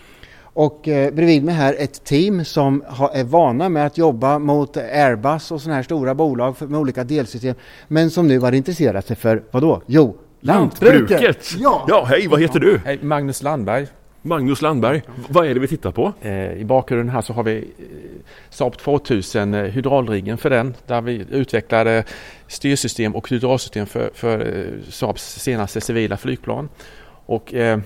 Och 0.53 0.87
eh, 0.87 1.13
bredvid 1.13 1.43
mig 1.43 1.55
här 1.55 1.75
ett 1.79 2.03
team 2.03 2.45
som 2.45 2.83
är 3.13 3.23
vana 3.23 3.69
med 3.69 3.85
att 3.85 3.97
jobba 3.97 4.39
mot 4.39 4.77
Airbus 4.77 5.51
och 5.51 5.61
sådana 5.61 5.75
här 5.75 5.83
stora 5.83 6.15
bolag 6.15 6.57
för, 6.57 6.67
med 6.67 6.79
olika 6.79 7.03
delsystem. 7.03 7.55
Men 7.87 8.09
som 8.09 8.27
nu 8.27 8.39
har 8.39 8.51
intresserat 8.51 9.07
sig 9.07 9.15
för, 9.15 9.43
vad 9.51 9.63
då? 9.63 9.81
Jo, 9.85 10.15
lantbruket! 10.41 11.09
lantbruket. 11.09 11.55
Ja. 11.59 11.85
ja, 11.87 12.05
hej, 12.09 12.27
vad 12.27 12.41
heter 12.41 12.59
du? 12.59 12.81
Hej, 12.85 12.99
Magnus 13.01 13.43
Landberg. 13.43 13.87
Magnus 14.21 14.61
Landberg, 14.61 15.01
vad 15.29 15.45
är 15.45 15.53
det 15.53 15.59
vi 15.59 15.67
tittar 15.67 15.91
på? 15.91 16.13
Eh, 16.21 16.53
I 16.53 16.65
bakgrunden 16.65 17.09
här 17.09 17.21
så 17.21 17.33
har 17.33 17.43
vi 17.43 17.57
eh, 17.57 17.63
Saab 18.49 18.77
2000, 18.77 19.53
eh, 19.53 19.63
hydraulriggen 19.63 20.37
för 20.37 20.49
den, 20.49 20.75
där 20.87 21.01
vi 21.01 21.25
utvecklade 21.29 22.03
styrsystem 22.47 23.15
och 23.15 23.29
hydraulsystem 23.29 23.85
för, 23.85 24.11
för 24.13 24.67
Saabs 24.89 25.39
senaste 25.39 25.81
civila 25.81 26.17
flygplan. 26.17 26.69
Och 27.25 27.53
eh, 27.53 27.79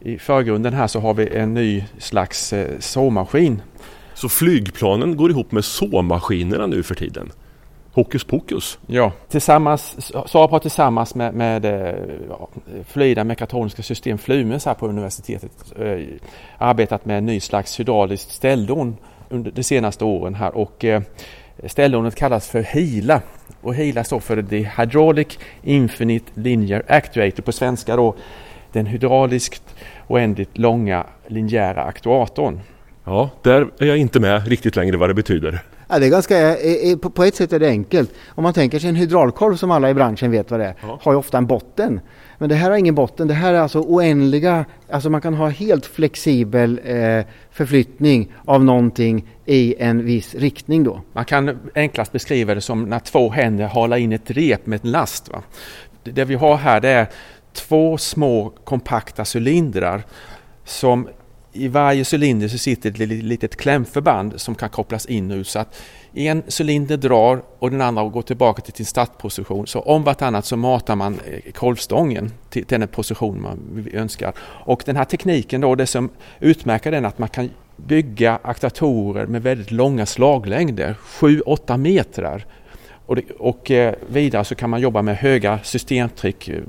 i 0.00 0.18
förgrunden 0.18 0.74
här 0.74 0.86
så 0.86 1.00
har 1.00 1.14
vi 1.14 1.36
en 1.36 1.54
ny 1.54 1.84
slags 1.98 2.52
eh, 2.52 2.78
såmaskin. 2.78 3.62
Så 4.14 4.28
flygplanen 4.28 5.16
går 5.16 5.30
ihop 5.30 5.52
med 5.52 5.64
såmaskinerna 5.64 6.66
nu 6.66 6.82
för 6.82 6.94
tiden? 6.94 7.32
Hokus 7.92 8.24
pokus. 8.24 8.78
Ja, 8.86 9.12
tillsammans, 9.28 10.12
Saab 10.26 10.50
har 10.50 10.58
tillsammans 10.58 11.14
med, 11.14 11.34
med 11.34 11.64
eh, 11.64 11.94
ja, 12.28 12.48
Fluida 12.86 13.24
Mekatroniska 13.24 13.82
System 13.82 14.18
Flumes 14.18 14.66
här 14.66 14.74
på 14.74 14.88
universitetet 14.88 15.72
eh, 15.78 15.98
arbetat 16.58 17.04
med 17.04 17.18
en 17.18 17.26
ny 17.26 17.40
slags 17.40 17.80
hydrauliskt 17.80 18.30
ställdon 18.30 18.96
under 19.34 19.50
de 19.50 19.62
senaste 19.62 20.04
åren 20.04 20.34
här 20.34 20.56
och 20.56 20.84
eh, 20.84 21.02
ställordet 21.66 22.14
kallas 22.14 22.48
för 22.48 22.62
HILA 22.62 23.22
och 23.60 23.74
HILA 23.74 24.04
står 24.04 24.20
för 24.20 24.42
The 24.42 24.68
Hydraulic 24.78 25.38
Infinite 25.62 26.32
Linear 26.34 26.82
Actuator 26.88 27.42
på 27.42 27.52
svenska 27.52 27.96
då 27.96 28.14
den 28.72 28.86
hydrauliskt 28.86 29.74
oändligt 30.06 30.58
långa 30.58 31.06
linjära 31.26 31.82
aktuatorn. 31.82 32.60
Ja, 33.04 33.30
där 33.42 33.66
är 33.78 33.86
jag 33.86 33.96
inte 33.96 34.20
med 34.20 34.48
riktigt 34.48 34.76
längre 34.76 34.96
vad 34.96 35.10
det 35.10 35.14
betyder. 35.14 35.62
Ja, 35.88 35.98
det 35.98 36.06
är 36.06 36.10
ganska, 36.10 36.56
på 37.10 37.24
ett 37.24 37.34
sätt 37.34 37.52
är 37.52 37.58
det 37.58 37.68
enkelt. 37.68 38.12
Om 38.28 38.42
man 38.42 38.52
tänker 38.52 38.78
sig 38.78 38.88
en 38.88 38.96
hydraulkorv 38.96 39.56
som 39.56 39.70
alla 39.70 39.90
i 39.90 39.94
branschen 39.94 40.30
vet 40.30 40.50
vad 40.50 40.60
det 40.60 40.66
är, 40.66 40.74
ja. 40.82 40.98
har 41.02 41.12
ju 41.12 41.18
ofta 41.18 41.38
en 41.38 41.46
botten. 41.46 42.00
Men 42.38 42.48
det 42.48 42.54
här 42.54 42.70
har 42.70 42.76
ingen 42.76 42.94
botten. 42.94 43.28
Det 43.28 43.34
här 43.34 43.54
är 43.54 43.58
alltså 43.58 43.80
oändliga, 43.80 44.64
alltså 44.90 45.10
man 45.10 45.20
kan 45.20 45.34
ha 45.34 45.48
helt 45.48 45.86
flexibel 45.86 46.80
eh, 46.84 47.24
förflyttning 47.50 48.32
av 48.44 48.64
någonting 48.64 49.28
i 49.44 49.74
en 49.78 50.04
viss 50.04 50.34
riktning 50.34 50.84
då. 50.84 51.00
Man 51.12 51.24
kan 51.24 51.58
enklast 51.74 52.12
beskriva 52.12 52.54
det 52.54 52.60
som 52.60 52.84
när 52.84 52.98
två 52.98 53.30
händer 53.30 53.66
halar 53.66 53.96
in 53.96 54.12
ett 54.12 54.30
rep 54.30 54.66
med 54.66 54.84
en 54.84 54.90
last. 54.90 55.28
Va? 55.28 55.42
Det 56.02 56.24
vi 56.24 56.34
har 56.34 56.56
här 56.56 56.80
det 56.80 56.88
är 56.88 57.06
två 57.52 57.98
små 57.98 58.52
kompakta 58.64 59.24
cylindrar 59.34 60.02
som 60.64 61.08
i 61.56 61.68
varje 61.68 62.04
cylinder 62.12 62.48
så 62.48 62.58
sitter 62.58 62.90
ett 62.90 62.98
litet 63.08 63.56
klämförband 63.56 64.40
som 64.40 64.54
kan 64.54 64.68
kopplas 64.68 65.06
in 65.06 65.28
nu 65.28 65.44
så 65.44 65.58
att 65.58 65.76
en 66.14 66.42
cylinder 66.60 66.96
drar 66.96 67.42
och 67.58 67.70
den 67.70 67.80
andra 67.80 68.04
går 68.04 68.22
tillbaka 68.22 68.62
till 68.62 68.74
sin 68.74 68.86
startposition. 68.86 69.66
Så 69.66 69.80
om 69.80 70.04
vartannat 70.04 70.44
så 70.44 70.56
matar 70.56 70.96
man 70.96 71.20
eh, 71.26 71.52
kolvstången 71.52 72.32
till, 72.50 72.64
den 72.68 72.88
position 72.88 73.42
man 73.42 73.88
önskar. 73.92 74.32
Och 74.38 74.82
den 74.86 74.96
här 74.96 75.04
tekniken 75.04 75.60
då, 75.60 75.74
det 75.74 75.86
som 75.86 76.10
utmärker 76.40 76.90
den 76.90 77.04
är 77.04 77.08
att 77.08 77.18
man 77.18 77.28
kan 77.28 77.50
bygga 77.76 78.38
aktatorer 78.42 79.26
med 79.26 79.42
väldigt 79.42 79.70
långa 79.70 80.06
slaglängder, 80.06 80.94
7-8 81.20 81.76
metrar. 81.76 82.46
Och, 83.06 83.16
det, 83.16 83.22
och 83.38 83.70
eh, 83.70 83.94
vidare 84.08 84.44
så 84.44 84.54
kan 84.54 84.70
man 84.70 84.80
jobba 84.80 85.02
med 85.02 85.16
höga 85.16 85.58
systemtryck 85.62 86.48
eh, 86.48 86.60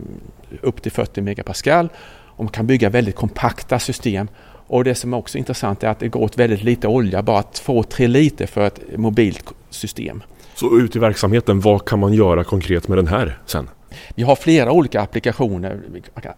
upp 0.62 0.82
till 0.82 0.92
40 0.92 1.22
megapascal 1.22 1.90
och 2.36 2.44
man 2.44 2.52
kan 2.52 2.68
bygga 2.68 2.90
väldigt 2.90 3.16
kompakta 3.16 3.80
system 3.80 4.28
och 4.68 4.84
det 4.84 4.96
som 4.96 5.14
också 5.14 5.38
är 5.38 5.40
intressant 5.40 5.84
är 5.84 5.88
att 5.88 6.00
det 6.00 6.08
går 6.08 6.22
åt 6.22 6.38
väldigt 6.38 6.64
lite 6.64 6.88
olja, 6.88 7.22
bara 7.22 7.42
2-3 7.42 8.08
liter 8.08 8.48
för 8.48 8.68
ett 8.68 8.80
mobilt 8.98 9.54
system. 9.70 10.24
Så 10.56 10.80
ut 10.80 10.96
i 10.96 11.00
verksamheten, 11.00 11.60
vad 11.60 11.86
kan 11.86 12.00
man 12.00 12.14
göra 12.14 12.44
konkret 12.44 12.88
med 12.88 12.98
den 12.98 13.08
här 13.08 13.40
sen? 13.46 13.70
Vi 14.16 14.24
har 14.24 14.36
flera 14.36 14.72
olika 14.72 15.02
applikationer. 15.02 15.82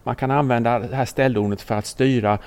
Man 0.04 0.16
kan 0.16 0.30
använda 0.30 0.78
det 0.78 0.96
här 0.96 1.04
ställdonet 1.04 1.60
för 1.60 1.74
att 1.74 1.86
styra 1.86 2.38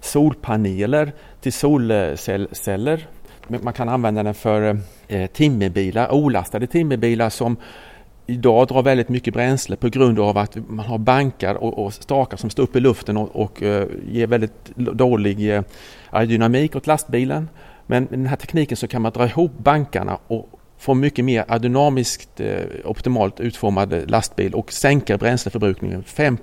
solpaneler 0.00 1.12
till 1.40 1.52
solceller. 1.52 3.06
Man 3.46 3.72
kan 3.72 3.88
använda 3.88 4.22
den 4.22 4.34
för 4.34 4.78
eh, 5.08 5.26
timmerbilar, 5.26 6.12
olastade 6.12 6.66
timmerbilar 6.66 7.30
som 7.30 7.56
idag 8.30 8.68
drar 8.68 8.82
väldigt 8.82 9.08
mycket 9.08 9.34
bränsle 9.34 9.76
på 9.76 9.88
grund 9.88 10.18
av 10.18 10.38
att 10.38 10.56
man 10.68 10.86
har 10.86 10.98
bankar 10.98 11.54
och, 11.54 11.84
och 11.84 11.94
stakar 11.94 12.36
som 12.36 12.50
står 12.50 12.62
upp 12.62 12.76
i 12.76 12.80
luften 12.80 13.16
och, 13.16 13.36
och 13.36 13.62
uh, 13.62 13.84
ger 14.08 14.26
väldigt 14.26 14.76
dålig 14.76 15.54
eh, 15.54 15.62
uh, 16.14 16.20
dynamik 16.20 16.76
åt 16.76 16.86
lastbilen. 16.86 17.48
Men 17.86 18.02
med 18.02 18.18
den 18.18 18.26
här 18.26 18.36
tekniken 18.36 18.76
så 18.76 18.88
kan 18.88 19.02
man 19.02 19.12
dra 19.12 19.26
ihop 19.26 19.52
bankarna 19.58 20.18
och 20.26 20.59
få 20.80 20.94
mycket 20.94 21.24
mer 21.24 21.44
aerodynamiskt 21.48 22.40
eh, 22.40 22.46
optimalt 22.84 23.40
utformad 23.40 24.10
lastbil 24.10 24.54
och 24.54 24.72
sänka 24.72 25.18
bränsleförbrukningen 25.18 26.04
5 26.04 26.36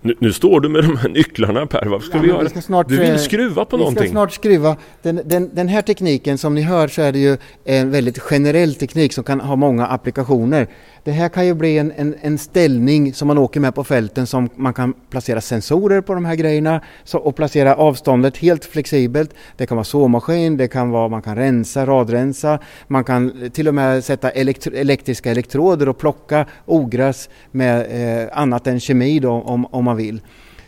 nu, 0.00 0.14
nu, 0.18 0.32
står 0.32 0.60
du 0.60 0.68
med 0.68 0.84
de 0.84 0.96
här 0.96 1.08
nycklarna 1.08 1.66
Per, 1.66 1.86
vad 1.86 2.02
ska 2.02 2.16
ja, 2.16 2.22
vi 2.22 2.28
göra? 2.28 2.48
Vi 2.54 2.62
snart, 2.62 2.88
du 2.88 2.96
vill 2.96 3.10
eh, 3.10 3.16
skruva 3.16 3.64
på 3.64 3.76
vi 3.76 3.80
någonting? 3.80 4.02
Vi 4.02 4.08
ska 4.08 4.12
snart 4.12 4.32
skruva. 4.32 4.76
Den, 5.02 5.20
den, 5.24 5.50
den, 5.54 5.68
här 5.68 5.82
tekniken 5.82 6.38
som 6.38 6.54
ni 6.54 6.62
hör 6.62 6.88
så 6.88 7.02
är 7.02 7.12
det 7.12 7.18
ju 7.18 7.36
en 7.64 7.90
väldigt 7.90 8.18
generell 8.18 8.74
teknik 8.74 9.12
som 9.12 9.24
kan 9.24 9.40
ha 9.40 9.56
många 9.56 9.86
applikationer. 9.86 10.68
Det 11.04 11.12
här 11.12 11.28
kan 11.28 11.46
ju 11.46 11.54
bli 11.54 11.78
en, 11.78 11.92
en, 11.96 12.14
en, 12.20 12.38
ställning 12.38 13.14
som 13.14 13.28
man 13.28 13.38
åker 13.38 13.60
med 13.60 13.74
på 13.74 13.84
fälten 13.84 14.26
som 14.26 14.48
man 14.56 14.74
kan 14.74 14.94
placera 15.10 15.40
sensorer 15.40 16.00
på 16.00 16.14
de 16.14 16.24
här 16.24 16.34
grejerna 16.34 16.80
så, 17.04 17.18
och 17.18 17.36
placera 17.36 17.74
avståndet 17.74 18.36
helt 18.36 18.64
flexibelt. 18.64 19.34
Det 19.56 19.66
kan 19.66 19.76
vara 19.76 19.84
såmaskin, 19.84 20.56
det 20.56 20.68
kan 20.68 20.90
vara 20.90 21.08
man 21.08 21.22
kan 21.22 21.36
rensa, 21.36 21.86
radrensa, 21.86 22.58
man 22.86 23.04
kan 23.04 23.43
till 23.52 23.68
och 23.68 23.74
med 23.74 24.04
sätta 24.04 24.30
elektro, 24.30 24.74
elektriska 24.74 25.30
elektroder 25.30 25.88
och 25.88 25.98
plocka 25.98 26.46
ogräs 26.66 27.28
med 27.50 27.86
eh, 28.22 28.38
annat 28.38 28.66
än 28.66 28.80
kemi 28.80 29.18
då, 29.18 29.30
om, 29.30 29.66
om 29.66 29.84
man 29.84 29.96
vill. 29.96 30.20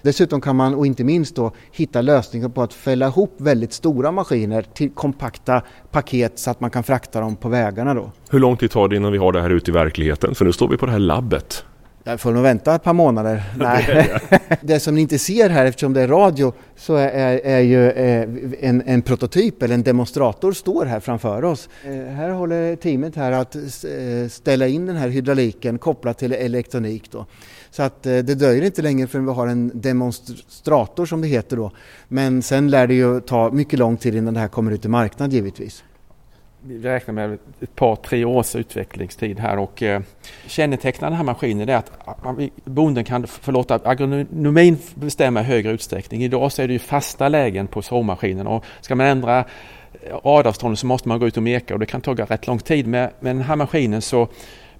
Dessutom 0.02 0.40
kan 0.40 0.56
man, 0.56 0.74
och 0.74 0.86
inte 0.86 1.04
minst 1.04 1.36
då, 1.36 1.52
hitta 1.72 2.02
lösningar 2.02 2.48
på 2.48 2.62
att 2.62 2.74
fälla 2.74 3.06
ihop 3.06 3.34
väldigt 3.38 3.72
stora 3.72 4.12
maskiner 4.12 4.62
till 4.62 4.90
kompakta 4.90 5.62
paket 5.90 6.38
så 6.38 6.50
att 6.50 6.60
man 6.60 6.70
kan 6.70 6.82
frakta 6.82 7.20
dem 7.20 7.36
på 7.36 7.48
vägarna 7.48 7.94
då. 7.94 8.12
Hur 8.30 8.38
lång 8.38 8.56
tid 8.56 8.70
tar 8.70 8.88
det 8.88 8.96
innan 8.96 9.12
vi 9.12 9.18
har 9.18 9.32
det 9.32 9.42
här 9.42 9.50
ute 9.50 9.70
i 9.70 9.74
verkligheten? 9.74 10.34
För 10.34 10.44
nu 10.44 10.52
står 10.52 10.68
vi 10.68 10.76
på 10.76 10.86
det 10.86 10.92
här 10.92 10.98
labbet. 10.98 11.64
Jag 12.08 12.20
får 12.20 12.32
nog 12.32 12.42
vänta 12.42 12.74
ett 12.74 12.82
par 12.82 12.92
månader. 12.92 13.42
Nej. 13.58 14.20
det 14.60 14.80
som 14.80 14.94
ni 14.94 15.00
inte 15.00 15.18
ser 15.18 15.50
här 15.50 15.66
eftersom 15.66 15.92
det 15.92 16.00
är 16.00 16.08
radio 16.08 16.52
så 16.76 16.94
är, 16.94 17.40
är, 17.44 17.60
ju 17.60 17.90
eh, 17.90 18.28
en, 18.60 18.82
en, 18.86 19.02
prototyp 19.02 19.62
eller 19.62 19.74
en 19.74 19.82
demonstrator 19.82 20.52
står 20.52 20.84
här 20.84 21.00
framför 21.00 21.44
oss. 21.44 21.68
Eh, 21.84 22.14
här 22.14 22.30
håller 22.30 22.76
teamet 22.76 23.16
här 23.16 23.32
att 23.32 23.56
eh, 23.56 24.28
ställa 24.30 24.66
in 24.66 24.86
den 24.86 24.96
här 24.96 25.08
hydrauliken 25.08 25.78
kopplat 25.78 26.18
till 26.18 26.32
elektronik. 26.32 27.10
Då. 27.10 27.26
Så 27.70 27.82
att 27.82 28.02
det 28.02 28.22
dröjer 28.22 28.62
inte 28.62 28.82
länge 28.82 29.06
förrän 29.06 29.26
vi 29.26 29.32
har 29.32 29.46
en 29.46 29.70
demonstrator 29.74 31.06
som 31.06 31.20
det 31.20 31.28
heter 31.28 31.56
då. 31.56 31.70
Men 32.08 32.42
sen 32.42 32.70
lär 32.70 32.86
det 32.86 32.94
ju 32.94 33.20
ta 33.20 33.50
mycket 33.50 33.78
lång 33.78 33.96
tid 33.96 34.14
innan 34.14 34.34
det 34.34 34.40
här 34.40 34.48
kommer 34.48 34.72
ut 34.72 34.84
i 34.84 34.88
marknad 34.88 35.32
givetvis 35.32 35.84
vi 36.68 36.78
räknar 36.78 37.14
med 37.14 37.38
ett 37.60 37.76
par, 37.76 37.96
tre 37.96 38.24
års 38.24 38.56
utvecklingstid 38.56 39.38
här 39.38 39.58
och 39.58 39.82
eh, 39.82 40.00
kännetecknar 40.46 41.08
den 41.10 41.16
här 41.16 41.24
maskinen 41.24 41.68
är 41.68 41.76
att 41.76 41.92
man, 42.24 42.50
bonden 42.64 43.04
kan 43.04 43.26
förlåta 43.26 43.80
agronomin 43.84 44.78
bestämma 44.94 45.40
i 45.40 45.44
högre 45.44 45.70
utsträckning. 45.70 46.24
Idag 46.24 46.52
så 46.52 46.62
är 46.62 46.66
det 46.66 46.72
ju 46.72 46.78
fasta 46.78 47.28
lägen 47.28 47.66
på 47.66 47.82
såmaskinen 47.82 48.46
och 48.46 48.64
ska 48.80 48.94
man 48.94 49.06
ändra 49.06 49.38
eh, 49.38 50.16
radavståndet 50.24 50.78
så 50.78 50.86
måste 50.86 51.08
man 51.08 51.18
gå 51.18 51.26
ut 51.26 51.36
och 51.36 51.42
meka 51.42 51.74
och 51.74 51.80
det 51.80 51.86
kan 51.86 52.00
ta 52.00 52.14
rätt 52.14 52.46
lång 52.46 52.58
tid. 52.58 52.86
Med, 52.86 53.10
med 53.20 53.36
den 53.36 53.42
här 53.42 53.56
maskinen 53.56 54.02
så 54.02 54.28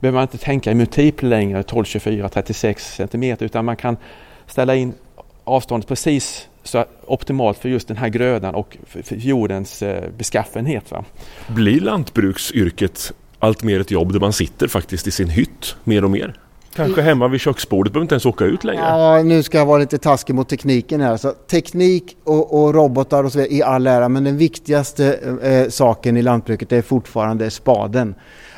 behöver 0.01 0.17
man 0.17 0.23
inte 0.23 0.39
tänka 0.39 0.71
i 0.71 0.75
multipler 0.75 1.31
längre, 1.31 1.63
12, 1.63 1.85
24, 1.85 2.29
36 2.29 2.95
centimeter 2.95 3.47
utan 3.47 3.65
man 3.65 3.77
kan 3.77 3.97
ställa 4.47 4.75
in 4.75 4.95
avståndet 5.45 5.89
precis 5.89 6.49
så 6.67 6.85
optimalt 7.07 7.59
för 7.59 7.69
just 7.69 7.89
den 7.89 7.97
här 7.97 8.09
grödan 8.09 8.55
och 8.55 8.77
för 8.87 9.17
jordens 9.17 9.83
eh, 9.83 10.11
beskaffenhet. 10.19 10.91
Va? 10.91 11.05
Blir 11.49 11.81
lantbruksyrket 11.81 13.13
allt 13.39 13.63
mer 13.63 13.81
ett 13.81 13.91
jobb 13.91 14.13
där 14.13 14.21
man 14.21 14.33
sitter 14.33 14.69
faktiskt 14.69 15.07
i 15.07 15.11
sin 15.11 15.29
hytt 15.29 15.77
mer 15.85 16.05
och 16.05 16.11
mer? 16.11 16.35
Kanske 16.77 17.03
hemma 17.03 17.29
vid 17.29 17.41
köksbordet, 17.41 17.93
behöver 17.93 18.05
inte 18.05 18.15
ens 18.15 18.27
åka 18.27 18.45
ut 18.45 18.65
längre. 18.65 18.83
Ja, 18.83 19.23
nu 19.23 19.43
ska 19.43 19.59
jag 19.59 19.67
vara 19.67 19.79
lite 19.79 19.99
taskig 19.99 20.35
mot 20.35 20.49
tekniken 20.49 21.01
här. 21.01 21.17
Så 21.17 21.33
teknik 21.33 22.17
och, 22.25 22.63
och 22.63 22.75
robotar 22.75 23.25
och 23.25 23.33
så 23.33 23.39
vidare 23.39 23.55
i 23.55 23.63
all 23.63 23.87
ära, 23.87 24.09
men 24.09 24.25
den 24.25 24.37
viktigaste 24.37 25.19
eh, 25.43 25.69
saken 25.69 26.17
i 26.17 26.23
lantbruket 26.23 26.73
är 26.73 26.83
fortfarande 26.83 27.51
spaden 27.51 28.15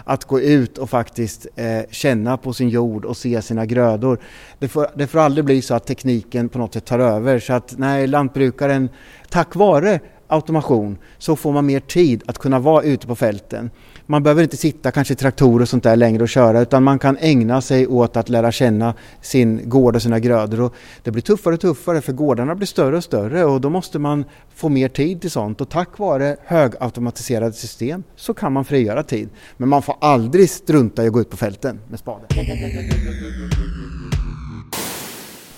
att 0.09 0.25
gå 0.25 0.41
ut 0.41 0.79
och 0.79 0.91
faktiskt 0.91 1.47
eh, 1.57 1.81
känna 1.91 2.37
på 2.37 2.53
sin 2.53 2.69
jord 2.69 3.05
och 3.05 3.17
se 3.17 3.43
sina 3.43 3.67
grödor. 3.67 4.19
Det 4.59 4.69
får, 4.69 4.87
det 4.95 5.07
får 5.07 5.19
aldrig 5.19 5.45
bli 5.45 5.63
så 5.63 5.75
att 5.75 5.87
tekniken 5.87 6.49
på 6.49 6.59
något 6.59 6.73
sätt 6.73 6.85
tar 6.85 6.99
över 6.99 7.39
så 7.39 7.53
att 7.53 7.75
nej, 7.79 8.07
lantbrukaren 8.07 8.89
tack 9.29 9.55
vare 9.55 10.01
automation 10.27 10.99
så 11.19 11.37
får 11.37 11.53
man 11.53 11.67
mer 11.67 11.81
tid 11.81 12.23
att 12.27 12.39
kunna 12.39 12.59
vara 12.59 12.83
ute 12.83 13.07
på 13.07 13.17
fälten. 13.17 13.71
Man 14.11 14.23
behöver 14.23 14.43
inte 14.43 14.57
sitta 14.57 14.91
kanske 14.91 15.15
i 15.15 15.17
traktorer 15.17 15.63
och 15.63 15.69
sånt 15.69 15.83
där 15.83 15.97
längre 15.97 16.23
och 16.23 16.29
köra 16.29 16.61
utan 16.61 16.83
man 16.83 16.99
kan 16.99 17.17
ägna 17.21 17.61
sig 17.61 17.87
åt 17.87 18.17
att 18.17 18.29
lära 18.29 18.53
känna 18.53 18.95
sin 19.21 19.69
gård 19.69 19.97
och 19.97 20.03
sina 20.03 20.19
grödor. 20.19 20.61
Och 20.61 20.75
det 21.03 21.11
blir 21.11 21.23
tuffare 21.23 21.55
och 21.55 21.61
tuffare 21.61 22.01
för 22.01 22.13
gårdarna 22.13 22.55
blir 22.55 22.67
större 22.67 22.97
och 22.97 23.05
större 23.05 23.45
och 23.45 23.61
då 23.61 23.71
måste 23.71 23.99
man 23.99 24.25
få 24.55 24.69
mer 24.69 24.89
tid 24.89 25.21
till 25.21 25.31
sånt 25.31 25.61
och 25.61 25.69
tack 25.69 25.99
vare 25.99 26.37
högautomatiserade 26.45 27.53
system 27.53 28.03
så 28.17 28.35
kan 28.35 28.53
man 28.53 28.65
frigöra 28.65 29.03
tid. 29.03 29.29
Men 29.57 29.69
man 29.69 29.83
får 29.83 29.97
aldrig 30.01 30.51
strunta 30.51 31.05
i 31.05 31.07
att 31.07 31.13
gå 31.13 31.21
ut 31.21 31.31
på 31.31 31.37
fälten 31.37 31.81
med 31.89 31.99
spaden. 31.99 32.27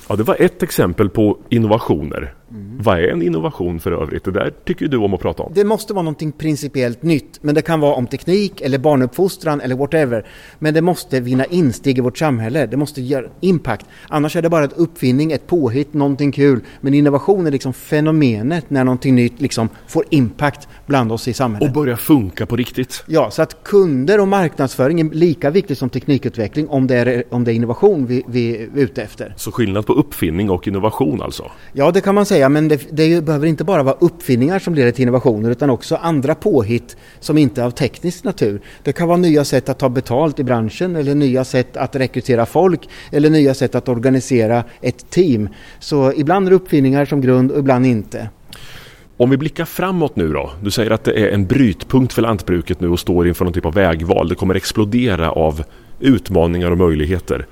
Ja, 0.08 0.16
det 0.16 0.22
var 0.22 0.36
ett 0.40 0.62
exempel 0.62 1.08
på 1.10 1.38
innovationer 1.48 2.34
Mm. 2.50 2.78
Vad 2.82 2.98
är 2.98 3.08
en 3.08 3.22
innovation 3.22 3.80
för 3.80 3.92
övrigt? 3.92 4.24
Det 4.24 4.30
där 4.30 4.52
tycker 4.64 4.88
du 4.88 4.96
om 4.96 5.14
att 5.14 5.20
prata 5.20 5.42
om. 5.42 5.52
Det 5.54 5.64
måste 5.64 5.94
vara 5.94 6.02
någonting 6.02 6.32
principiellt 6.32 7.02
nytt, 7.02 7.38
men 7.42 7.54
det 7.54 7.62
kan 7.62 7.80
vara 7.80 7.94
om 7.94 8.06
teknik 8.06 8.60
eller 8.60 8.78
barnuppfostran 8.78 9.60
eller 9.60 9.76
whatever. 9.76 10.26
Men 10.58 10.74
det 10.74 10.82
måste 10.82 11.20
vinna 11.20 11.44
insteg 11.44 11.98
i 11.98 12.00
vårt 12.00 12.18
samhälle, 12.18 12.66
det 12.66 12.76
måste 12.76 13.02
göra 13.02 13.26
impact. 13.40 13.86
Annars 14.08 14.36
är 14.36 14.42
det 14.42 14.48
bara 14.48 14.64
ett 14.64 14.78
uppfinning, 14.78 15.32
ett 15.32 15.46
påhitt, 15.46 15.94
någonting 15.94 16.32
kul. 16.32 16.60
Men 16.80 16.94
innovation 16.94 17.46
är 17.46 17.50
liksom 17.50 17.72
fenomenet 17.72 18.70
när 18.70 18.84
någonting 18.84 19.14
nytt 19.14 19.40
liksom 19.40 19.68
får 19.86 20.04
impact 20.10 20.68
bland 20.86 21.12
oss 21.12 21.28
i 21.28 21.32
samhället. 21.32 21.68
Och 21.68 21.74
börjar 21.74 21.96
funka 21.96 22.46
på 22.46 22.56
riktigt. 22.56 23.04
Ja, 23.06 23.30
så 23.30 23.42
att 23.42 23.64
kunder 23.64 24.20
och 24.20 24.28
marknadsföring 24.28 25.00
är 25.00 25.04
lika 25.04 25.50
viktigt 25.50 25.78
som 25.78 25.90
teknikutveckling 25.90 26.68
om 26.68 26.86
det 26.86 26.96
är, 26.96 27.24
om 27.30 27.44
det 27.44 27.52
är 27.52 27.54
innovation 27.54 28.06
vi, 28.06 28.24
vi 28.26 28.56
är 28.56 28.68
ute 28.74 29.02
efter. 29.02 29.34
Så 29.36 29.52
skillnad 29.52 29.86
på 29.86 29.92
uppfinning 29.92 30.50
och 30.50 30.68
innovation 30.68 31.22
alltså? 31.22 31.50
Ja, 31.72 31.90
det 31.90 32.00
kan 32.00 32.14
man 32.14 32.26
säga, 32.26 32.39
men 32.48 32.68
det, 32.68 32.88
det 32.90 33.24
behöver 33.24 33.46
inte 33.46 33.64
bara 33.64 33.82
vara 33.82 33.96
uppfinningar 34.00 34.58
som 34.58 34.74
leder 34.74 34.92
till 34.92 35.02
innovationer 35.02 35.50
utan 35.50 35.70
också 35.70 35.96
andra 35.96 36.34
påhitt 36.34 36.96
som 37.20 37.38
inte 37.38 37.60
är 37.60 37.64
av 37.64 37.70
teknisk 37.70 38.24
natur. 38.24 38.60
Det 38.82 38.92
kan 38.92 39.08
vara 39.08 39.18
nya 39.18 39.44
sätt 39.44 39.68
att 39.68 39.78
ta 39.78 39.88
betalt 39.88 40.38
i 40.38 40.44
branschen 40.44 40.96
eller 40.96 41.14
nya 41.14 41.44
sätt 41.44 41.76
att 41.76 41.96
rekrytera 41.96 42.46
folk 42.46 42.88
eller 43.12 43.30
nya 43.30 43.54
sätt 43.54 43.74
att 43.74 43.88
organisera 43.88 44.64
ett 44.80 45.10
team. 45.10 45.48
Så 45.78 46.12
ibland 46.12 46.46
är 46.46 46.50
det 46.50 46.56
uppfinningar 46.56 47.04
som 47.04 47.20
grund 47.20 47.50
och 47.50 47.58
ibland 47.58 47.86
inte. 47.86 48.28
Om 49.16 49.30
vi 49.30 49.36
blickar 49.36 49.64
framåt 49.64 50.16
nu 50.16 50.32
då. 50.32 50.50
Du 50.62 50.70
säger 50.70 50.90
att 50.90 51.04
det 51.04 51.12
är 51.12 51.28
en 51.28 51.46
brytpunkt 51.46 52.12
för 52.12 52.22
lantbruket 52.22 52.80
nu 52.80 52.88
och 52.88 53.00
står 53.00 53.28
inför 53.28 53.44
någon 53.44 53.54
typ 53.54 53.66
av 53.66 53.74
vägval. 53.74 54.28
Det 54.28 54.34
kommer 54.34 54.54
explodera 54.54 55.30
av 55.30 55.62
utmaningar 56.00 56.70
och 56.70 56.78
möjligheter. 56.78 57.46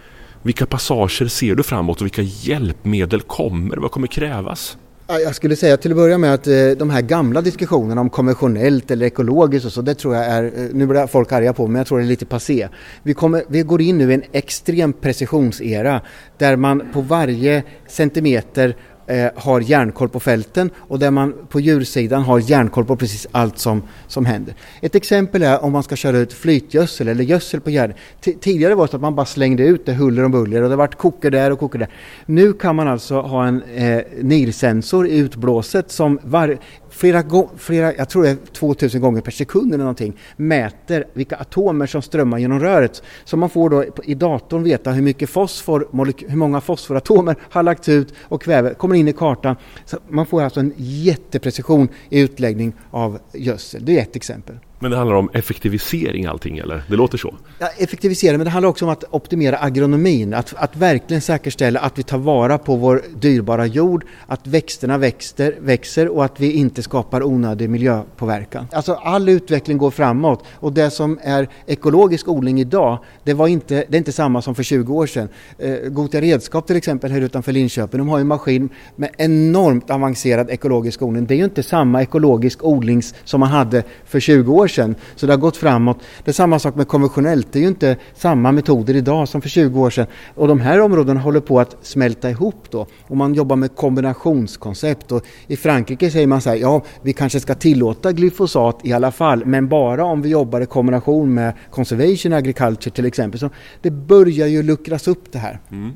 Vilka 0.49 0.67
passager 0.67 1.27
ser 1.27 1.55
du 1.55 1.63
framåt 1.63 2.01
och 2.01 2.05
vilka 2.05 2.23
hjälpmedel 2.23 3.21
kommer? 3.21 3.77
Vad 3.77 3.91
kommer 3.91 4.07
krävas? 4.07 4.79
Jag 5.07 5.35
skulle 5.35 5.57
säga 5.57 5.77
till 5.77 5.91
att 5.91 5.97
börja 5.97 6.19
med 6.19 6.35
att 6.35 6.47
eh, 6.47 6.71
de 6.79 6.91
här 6.91 7.03
gamla 7.03 7.41
diskussionerna 7.41 8.01
om 8.01 8.11
konventionellt 8.11 8.91
eller 8.91 9.07
ekologiskt 9.07 9.67
och 9.67 9.73
så, 9.73 9.83
det 9.83 9.95
tror 9.95 10.15
jag 10.15 10.25
är, 10.25 10.45
eh, 10.45 10.51
nu 10.73 10.87
blir 10.87 11.07
folk 11.07 11.33
arga 11.33 11.53
på 11.53 11.67
men 11.67 11.77
jag 11.77 11.87
tror 11.87 11.99
det 11.99 12.05
är 12.05 12.09
lite 12.09 12.27
passé. 12.27 12.69
Vi, 13.03 13.15
kommer, 13.15 13.45
vi 13.49 13.63
går 13.63 13.81
in 13.81 13.99
nu 13.99 14.11
i 14.11 14.15
en 14.15 14.23
extrem 14.33 14.93
precisionsera 14.93 16.01
där 16.39 16.57
man 16.57 16.83
på 16.93 17.01
varje 17.01 17.63
centimeter 17.89 18.77
eh, 19.09 19.31
har 19.35 19.61
järnkoll 19.61 20.09
på 20.09 20.21
fälten 20.21 20.71
och 20.77 20.99
där 20.99 21.11
man 21.11 21.35
på 21.49 21.61
djursidan 21.61 22.23
har 22.23 22.39
järnkoll 22.51 22.85
på 22.85 22.97
precis 22.97 23.27
allt 23.33 23.59
som, 23.59 23.83
som 24.07 24.27
händer. 24.27 24.55
Ett 24.81 24.95
exempel 24.95 25.43
är 25.43 25.65
om 25.65 25.73
man 25.73 25.83
ska 25.83 25.97
köra 25.97 26.19
ut 26.19 26.33
flytgödsel 26.33 27.09
eller 27.09 27.25
gödsel 27.25 27.61
på 27.61 27.71
gärdet. 27.71 27.97
Tidigare 28.21 28.75
var 28.75 28.87
det 28.87 28.91
så 28.91 28.97
att 28.97 29.03
man 29.03 29.15
bara 29.15 29.27
slängde 29.27 29.63
ut 29.63 29.87
det 29.87 29.93
huller 29.93 30.25
och 30.25 30.31
buller 30.31 30.63
och 30.63 30.71
det 30.71 30.77
vart 30.77 30.95
kokor 30.95 31.31
där 31.31 31.51
och 31.51 31.59
kokor 31.59 31.79
där. 31.79 31.89
Nu 32.27 32.53
kan 32.53 32.77
man 32.77 32.89
alltså 32.89 33.21
ha 33.21 33.47
en 33.47 33.63
eh, 33.63 34.03
NIR-sensor 34.23 35.09
i 35.09 35.19
utblåset 35.19 35.91
som 35.91 36.19
var, 36.23 36.59
flera, 36.91 37.25
flera, 37.57 37.95
jag 37.95 38.09
tror 38.09 38.23
det 38.23 38.31
är 38.31 38.37
2000 38.53 39.01
gånger 39.01 39.21
per 39.21 39.31
sekund 39.31 39.75
eller 39.75 39.85
någonting, 39.85 40.17
mäter 40.37 41.05
vilka 41.13 41.37
atomer 41.37 41.87
som 41.87 42.03
strömmar 42.03 42.39
genom 42.39 42.61
röret. 42.61 43.03
Så 43.25 43.37
man 43.37 43.51
får 43.51 43.71
då 43.71 43.85
i 44.05 44.15
datorn 44.15 44.63
veta 44.63 44.91
hur 44.91 45.03
mycket 45.03 45.31
fosfor, 45.31 45.89
hur 46.29 46.37
många 46.37 46.61
fosforatomer 46.61 47.37
har 47.51 47.63
lagts 47.63 47.89
ut 47.89 48.15
och 48.21 48.43
kväve 48.43 48.75
kommer 48.75 48.98
in 48.99 49.09
i 49.09 49.13
kartan. 49.13 49.57
Så 49.85 49.99
man 50.09 50.27
får 50.27 50.43
alltså 50.43 50.61
en 50.61 50.73
jätteprecision 50.77 51.89
i 52.11 52.21
utläggning 52.21 52.73
av 52.91 53.19
gödsel. 53.33 53.85
Det 53.85 53.99
är 53.99 54.03
ett 54.03 54.17
exempel. 54.17 54.59
Men 54.79 54.91
det 54.91 54.97
handlar 54.97 55.17
om 55.17 55.31
effektivisering 55.33 56.27
allting 56.27 56.59
eller? 56.59 56.83
Det 56.89 56.97
låter 56.97 57.19
så? 57.19 57.35
Ja, 57.59 57.69
effektivisering, 57.79 58.39
men 58.39 58.45
det 58.45 58.51
handlar 58.51 58.69
också 58.69 58.85
om 58.85 58.91
att 58.91 59.05
optimera 59.11 59.59
agronomin. 59.59 60.35
Att, 60.35 60.55
att 60.57 60.77
verkligen 60.77 61.21
säkerställa 61.21 61.81
att 61.81 61.99
vi 61.99 62.03
tar 62.03 62.19
vara 62.19 62.59
på 62.59 62.77
vår 62.77 63.03
dyrbara 63.15 63.67
jord, 63.67 64.05
att 64.27 64.47
växterna 64.47 64.99
växter, 64.99 65.55
växer 65.61 66.09
och 66.09 66.25
att 66.25 66.41
vi 66.41 66.53
inte 66.53 66.83
skapar 66.83 67.23
onödig 67.23 67.71
miljöpåverkan. 67.71 68.67
Alltså 68.73 68.93
all 68.95 69.29
utveckling 69.29 69.79
går 69.79 69.91
framåt 69.91 70.45
och 70.55 70.73
det 70.73 70.91
som 70.91 71.19
är 71.23 71.49
ekologisk 71.67 72.29
odling 72.29 72.61
idag, 72.61 72.99
det, 73.25 73.35
var 73.35 73.49
inte, 73.49 73.85
det 73.89 73.97
är 73.97 73.99
inte 73.99 74.13
samma 74.13 74.43
som 74.43 74.55
för 74.55 74.63
20 74.63 74.95
år 74.95 75.07
sedan. 75.07 75.29
Eh, 75.59 75.75
Gotia 75.75 76.21
Redskap 76.21 76.67
till 76.67 76.77
exempel 76.77 77.11
här 77.11 77.21
utanför 77.21 77.53
Linköping, 77.53 77.99
de 77.99 78.09
har 78.09 78.21
en 78.21 78.27
maskin 78.27 78.69
med 78.97 79.11
enormt 79.17 79.91
avancerad 79.91 80.51
ekologisk 80.51 81.03
odling. 81.03 81.27
Det 81.27 81.35
är 81.35 81.39
ju 81.39 81.45
inte 81.45 81.63
samma 81.63 82.03
ekologisk 82.03 82.65
odling 82.65 83.03
som 83.25 83.41
man 83.41 83.49
hade 83.49 83.83
för 84.05 84.21
20 84.21 84.55
år 84.55 84.68
år 84.69 84.73
sedan. 84.73 84.95
Så 85.17 85.27
det 85.27 85.33
har 85.33 85.39
gått 85.39 85.57
framåt. 85.57 85.99
Det 86.25 86.31
är 86.31 86.33
samma 86.33 86.59
sak 86.59 86.75
med 86.75 86.89
konventionellt. 86.89 87.53
Det 87.53 87.59
är 87.59 87.61
ju 87.61 87.69
inte 87.69 87.97
samma 88.15 88.53
metoder 88.53 88.97
idag 88.97 89.29
som 89.29 89.41
för 89.41 89.49
20 89.49 89.81
år 89.81 89.91
sedan. 89.91 90.07
Och 90.35 90.49
de 90.49 90.61
här 90.61 90.81
områdena 90.81 91.21
håller 91.21 91.41
på 91.41 91.61
att 91.61 91.77
smälta 91.83 92.31
ihop 92.31 92.71
då. 92.71 92.87
Och 93.09 93.17
man 93.17 93.35
jobbar 93.35 93.57
med 93.57 93.77
kombinationskoncept. 93.77 95.13
Och 95.13 95.25
I 95.47 95.57
Frankrike 95.57 96.11
säger 96.11 96.27
man 96.27 96.41
så 96.41 96.51
här, 96.51 96.57
ja 96.57 96.83
vi 97.03 97.13
kanske 97.13 97.41
ska 97.41 97.55
tillåta 97.55 98.13
glyfosat 98.13 98.81
i 98.83 98.93
alla 98.93 99.11
fall, 99.11 99.45
men 99.45 99.69
bara 99.69 100.05
om 100.05 100.23
vi 100.23 100.29
jobbar 100.29 100.61
i 100.61 100.67
kombination 100.67 101.35
med 101.35 101.53
conservation 101.71 102.33
agriculture 102.33 102.95
till 102.95 103.07
exempel. 103.07 103.41
Så 103.41 103.51
det 103.83 103.91
börjar 103.91 104.47
ju 104.47 104.63
luckras 104.63 105.09
upp 105.09 105.33
det 105.33 105.39
här. 105.39 105.59
Mm. 105.71 105.93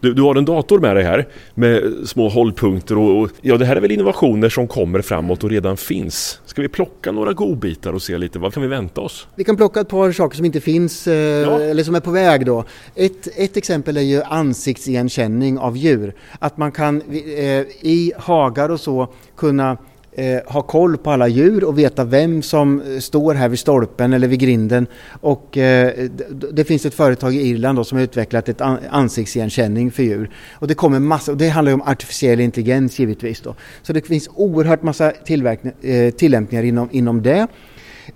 Du, 0.00 0.14
du 0.14 0.22
har 0.22 0.34
en 0.34 0.44
dator 0.44 0.78
med 0.78 0.96
dig 0.96 1.04
här 1.04 1.28
med 1.54 1.92
små 2.04 2.28
hållpunkter 2.28 2.98
och, 2.98 3.22
och, 3.22 3.30
ja, 3.40 3.56
det 3.56 3.64
här 3.64 3.76
är 3.76 3.80
väl 3.80 3.90
innovationer 3.90 4.48
som 4.48 4.68
kommer 4.68 5.02
framåt 5.02 5.44
och 5.44 5.50
redan 5.50 5.76
finns. 5.76 6.40
Ska 6.46 6.62
vi 6.62 6.68
plocka 6.68 7.12
några 7.12 7.32
godbitar 7.32 7.92
och 7.92 8.02
se 8.02 8.18
lite 8.18 8.38
vad 8.38 8.54
kan 8.54 8.62
vi 8.62 8.68
vänta 8.68 9.00
oss? 9.00 9.26
Vi 9.34 9.44
kan 9.44 9.56
plocka 9.56 9.80
ett 9.80 9.88
par 9.88 10.12
saker 10.12 10.36
som 10.36 10.44
inte 10.44 10.60
finns 10.60 11.06
eh, 11.06 11.14
ja. 11.14 11.60
eller 11.60 11.84
som 11.84 11.94
är 11.94 12.00
på 12.00 12.10
väg 12.10 12.46
då. 12.46 12.64
Ett, 12.94 13.28
ett 13.36 13.56
exempel 13.56 13.96
är 13.96 14.00
ju 14.00 14.22
ansiktsigenkänning 14.22 15.58
av 15.58 15.76
djur. 15.76 16.14
Att 16.38 16.56
man 16.56 16.72
kan 16.72 17.02
eh, 17.02 17.64
i 17.80 18.12
hagar 18.16 18.68
och 18.68 18.80
så 18.80 19.08
kunna 19.36 19.76
eh, 20.18 20.52
ha 20.52 20.62
koll 20.62 20.96
på 20.96 21.10
alla 21.10 21.28
djur 21.28 21.64
och 21.64 21.78
veta 21.78 22.04
vem 22.04 22.42
som 22.42 22.82
eh, 22.82 22.98
står 22.98 23.34
här 23.34 23.48
vid 23.48 23.58
stolpen 23.58 24.12
eller 24.12 24.28
vid 24.28 24.40
grinden. 24.40 24.86
Och, 25.20 25.58
eh, 25.58 25.92
det 26.52 26.64
finns 26.64 26.86
ett 26.86 26.94
företag 26.94 27.34
i 27.34 27.40
Irland 27.40 27.78
då, 27.78 27.84
som 27.84 27.98
har 27.98 28.02
utvecklat 28.04 28.48
ett 28.48 28.60
ansiktsigenkänning 28.90 29.90
för 29.90 30.02
djur. 30.02 30.30
Och 30.52 30.68
det 30.68 30.74
kommer 30.74 30.98
massa, 30.98 31.32
och 31.32 31.38
det 31.38 31.48
handlar 31.48 31.74
om 31.74 31.82
artificiell 31.82 32.40
intelligens 32.40 32.98
givetvis. 32.98 33.40
Då. 33.40 33.54
Så 33.82 33.92
det 33.92 34.06
finns 34.06 34.28
oerhört 34.34 34.82
massa 34.82 35.12
eh, 35.12 36.10
tillämpningar 36.10 36.62
inom, 36.62 36.88
inom 36.92 37.22
det. 37.22 37.46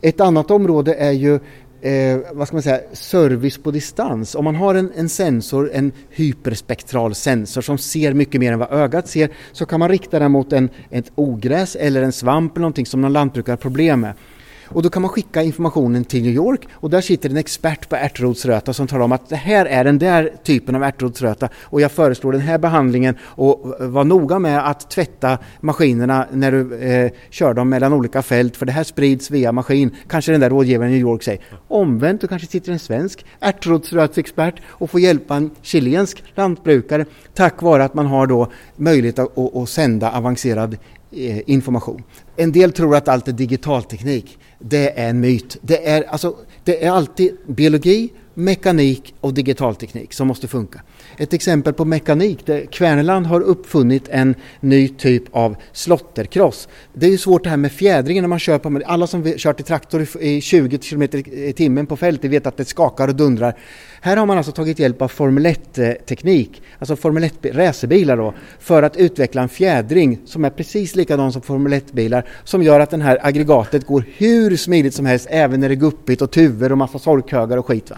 Ett 0.01 0.21
annat 0.21 0.51
område 0.51 0.95
är 0.95 1.11
ju 1.11 1.39
eh, 1.83 2.19
vad 2.33 2.47
ska 2.49 2.55
man 2.55 2.63
säga, 2.63 2.81
service 2.93 3.59
på 3.59 3.71
distans. 3.71 4.35
Om 4.35 4.45
man 4.45 4.55
har 4.55 4.75
en, 4.75 4.93
en, 4.97 5.09
sensor, 5.09 5.71
en 5.75 5.93
hyperspektral 6.11 7.15
sensor 7.15 7.61
som 7.61 7.79
ser 7.79 8.13
mycket 8.13 8.41
mer 8.41 8.53
än 8.53 8.59
vad 8.59 8.73
ögat 8.73 9.09
ser 9.09 9.31
så 9.53 9.67
kan 9.67 9.81
man 9.81 9.89
rikta 9.89 10.19
den 10.19 10.33
mot 10.33 10.53
en, 10.53 10.69
ett 10.91 11.13
ogräs 11.15 11.77
eller 11.77 12.03
en 12.03 12.13
svamp 12.13 12.57
eller 12.57 12.61
någonting 12.61 12.87
som 12.87 13.01
någon 13.01 13.13
lantbrukare 13.13 13.53
har 13.53 13.57
problem 13.57 14.01
med. 14.01 14.15
Och 14.75 14.83
då 14.83 14.91
kan 14.91 15.03
man 15.03 15.09
skicka 15.09 15.43
informationen 15.43 16.05
till 16.05 16.23
New 16.23 16.33
York 16.33 16.69
och 16.73 16.91
där 16.91 17.01
sitter 17.01 17.31
en 17.31 17.37
expert 17.37 17.89
på 17.89 17.97
ärtrotsröta 17.97 18.73
som 18.73 18.87
talar 18.87 19.05
om 19.05 19.13
att 19.13 19.29
det 19.29 19.37
här 19.37 19.67
är 19.67 19.85
den 19.85 19.99
där 19.99 20.33
typen 20.45 20.75
av 20.75 20.83
ärtrotsröta 20.83 21.49
och 21.63 21.81
jag 21.81 21.93
föreslår 21.93 22.33
den 22.33 22.41
här 22.41 22.59
behandlingen 22.59 23.17
och 23.23 23.75
var 23.81 24.05
noga 24.05 24.39
med 24.39 24.69
att 24.71 24.91
tvätta 24.91 25.39
maskinerna 25.61 26.27
när 26.33 26.53
du 26.53 26.75
eh, 26.77 27.11
kör 27.31 27.55
dem 27.55 27.69
mellan 27.69 27.93
olika 27.93 28.23
fält 28.23 28.57
för 28.57 28.67
det 28.67 28.73
här 28.73 28.85
sprids 28.85 29.31
via 29.31 29.53
maskin. 29.53 29.91
Kanske 30.09 30.33
den 30.33 30.41
där 30.41 30.51
rådgivaren 30.51 30.91
i 30.91 30.95
New 30.95 31.01
York 31.01 31.23
säger. 31.23 31.41
Omvänt, 31.69 32.21
då 32.21 32.27
kanske 32.27 32.49
sitter 32.49 32.73
en 32.73 32.79
svensk 32.79 33.27
ärtrotsrötsexpert 33.41 34.55
och 34.67 34.91
får 34.91 35.01
hjälpa 35.01 35.37
en 35.37 35.51
chilensk 35.63 36.25
lantbrukare 36.35 37.05
tack 37.35 37.63
vare 37.63 37.85
att 37.85 37.95
man 37.95 38.07
har 38.07 38.27
då 38.27 38.53
möjlighet 38.77 39.19
att, 39.19 39.39
att, 39.39 39.57
att 39.57 39.69
sända 39.69 40.11
avancerad 40.11 40.77
Eh, 41.13 41.43
information. 41.47 42.03
En 42.37 42.53
del 42.53 42.73
tror 42.73 42.97
att 42.97 43.09
allt 43.09 43.29
är 43.29 43.33
digitalteknik 43.33 44.39
det 44.59 44.99
är 44.99 45.09
en 45.09 45.21
myt. 45.21 45.57
Det 45.61 45.89
är, 45.89 46.03
alltså, 46.03 46.37
det 46.65 46.85
är 46.85 46.91
alltid 46.91 47.37
biologi, 47.47 48.13
mekanik 48.35 49.15
och 49.21 49.35
digitalteknik 49.35 50.13
som 50.13 50.29
måste 50.29 50.49
funka. 50.49 50.83
Ett 51.23 51.33
exempel 51.33 51.73
på 51.73 51.85
mekanik, 51.85 52.47
där 52.47 52.67
Kverneland 52.67 53.27
har 53.27 53.41
uppfunnit 53.41 54.09
en 54.09 54.35
ny 54.61 54.89
typ 54.89 55.23
av 55.31 55.57
slotterkross. 55.73 56.69
Det 56.93 57.07
är 57.07 57.11
ju 57.11 57.19
svårt 57.19 57.45
det 57.45 57.51
här 57.51 57.57
med 57.57 57.73
fjädringen 57.73 58.23
när 58.23 58.29
man 58.29 58.39
kör 58.39 58.59
på, 58.59 58.81
alla 58.87 59.07
som 59.07 59.35
kört 59.37 59.61
i 59.61 59.63
traktor 59.63 60.07
i 60.21 60.41
20 60.41 60.79
km 60.79 61.03
i 61.03 61.53
timmen 61.57 61.87
på 61.87 61.97
fältet 61.97 62.31
vet 62.31 62.47
att 62.47 62.57
det 62.57 62.65
skakar 62.65 63.09
och 63.09 63.15
dundrar. 63.15 63.59
Här 64.01 64.17
har 64.17 64.27
man 64.27 64.37
alltså 64.37 64.53
tagit 64.53 64.79
hjälp 64.79 65.03
av 65.03 65.09
Formel 65.09 65.47
1-teknik, 65.47 66.63
alltså 66.79 66.97
Formel 66.97 67.25
1-racerbilar 67.25 68.17
då, 68.17 68.35
för 68.61 68.83
att 68.83 68.97
utveckla 68.97 69.43
en 69.43 69.49
fjädring 69.49 70.19
som 70.25 70.45
är 70.45 70.51
precis 70.51 70.95
likadan 70.97 71.33
som 71.33 71.43
Formel 71.43 71.73
1-bilar 71.73 72.29
som 72.45 72.63
gör 72.63 72.81
att 72.81 72.91
det 72.91 73.03
här 73.03 73.19
aggregatet 73.23 73.87
går 73.87 74.05
hur 74.17 74.57
smidigt 74.57 74.95
som 74.95 75.07
helst 75.07 75.27
även 75.31 75.61
när 75.61 75.69
det 75.69 75.75
är 75.75 75.77
guppigt 75.77 76.23
och 76.23 76.31
tuvor 76.31 76.73
och 76.73 76.79
massa 76.79 76.99
sorkhögar 76.99 77.57
och 77.57 77.67
skit. 77.67 77.91
Va? 77.91 77.97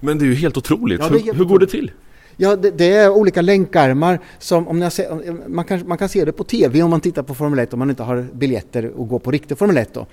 Men 0.00 0.18
det 0.18 0.24
är 0.24 0.26
ju 0.26 0.34
helt 0.34 0.56
otroligt. 0.56 1.00
Ja, 1.00 1.08
helt 1.08 1.26
hur, 1.26 1.32
hur 1.32 1.44
går 1.44 1.58
det 1.58 1.66
till? 1.66 1.90
Ja, 2.36 2.56
det, 2.56 2.70
det, 2.70 2.92
är 2.92 3.10
olika 3.10 3.42
länkarmar 3.42 4.20
som 4.38 4.68
om 4.68 4.90
ser, 4.90 5.48
man, 5.48 5.64
kan, 5.64 5.88
man 5.88 5.98
kan 5.98 6.08
se 6.08 6.24
det 6.24 6.32
på 6.32 6.44
TV 6.44 6.82
om 6.82 6.90
man 6.90 7.00
tittar 7.00 7.22
på 7.22 7.34
Formel 7.34 7.58
1 7.58 7.72
om 7.72 7.78
man 7.78 7.90
inte 7.90 8.02
har 8.02 8.26
biljetter 8.32 8.86
och 8.86 9.08
går 9.08 9.18
på 9.18 9.30
riktig 9.30 9.58
Formel 9.58 9.76
1. 9.76 9.94
Då. 9.94 10.06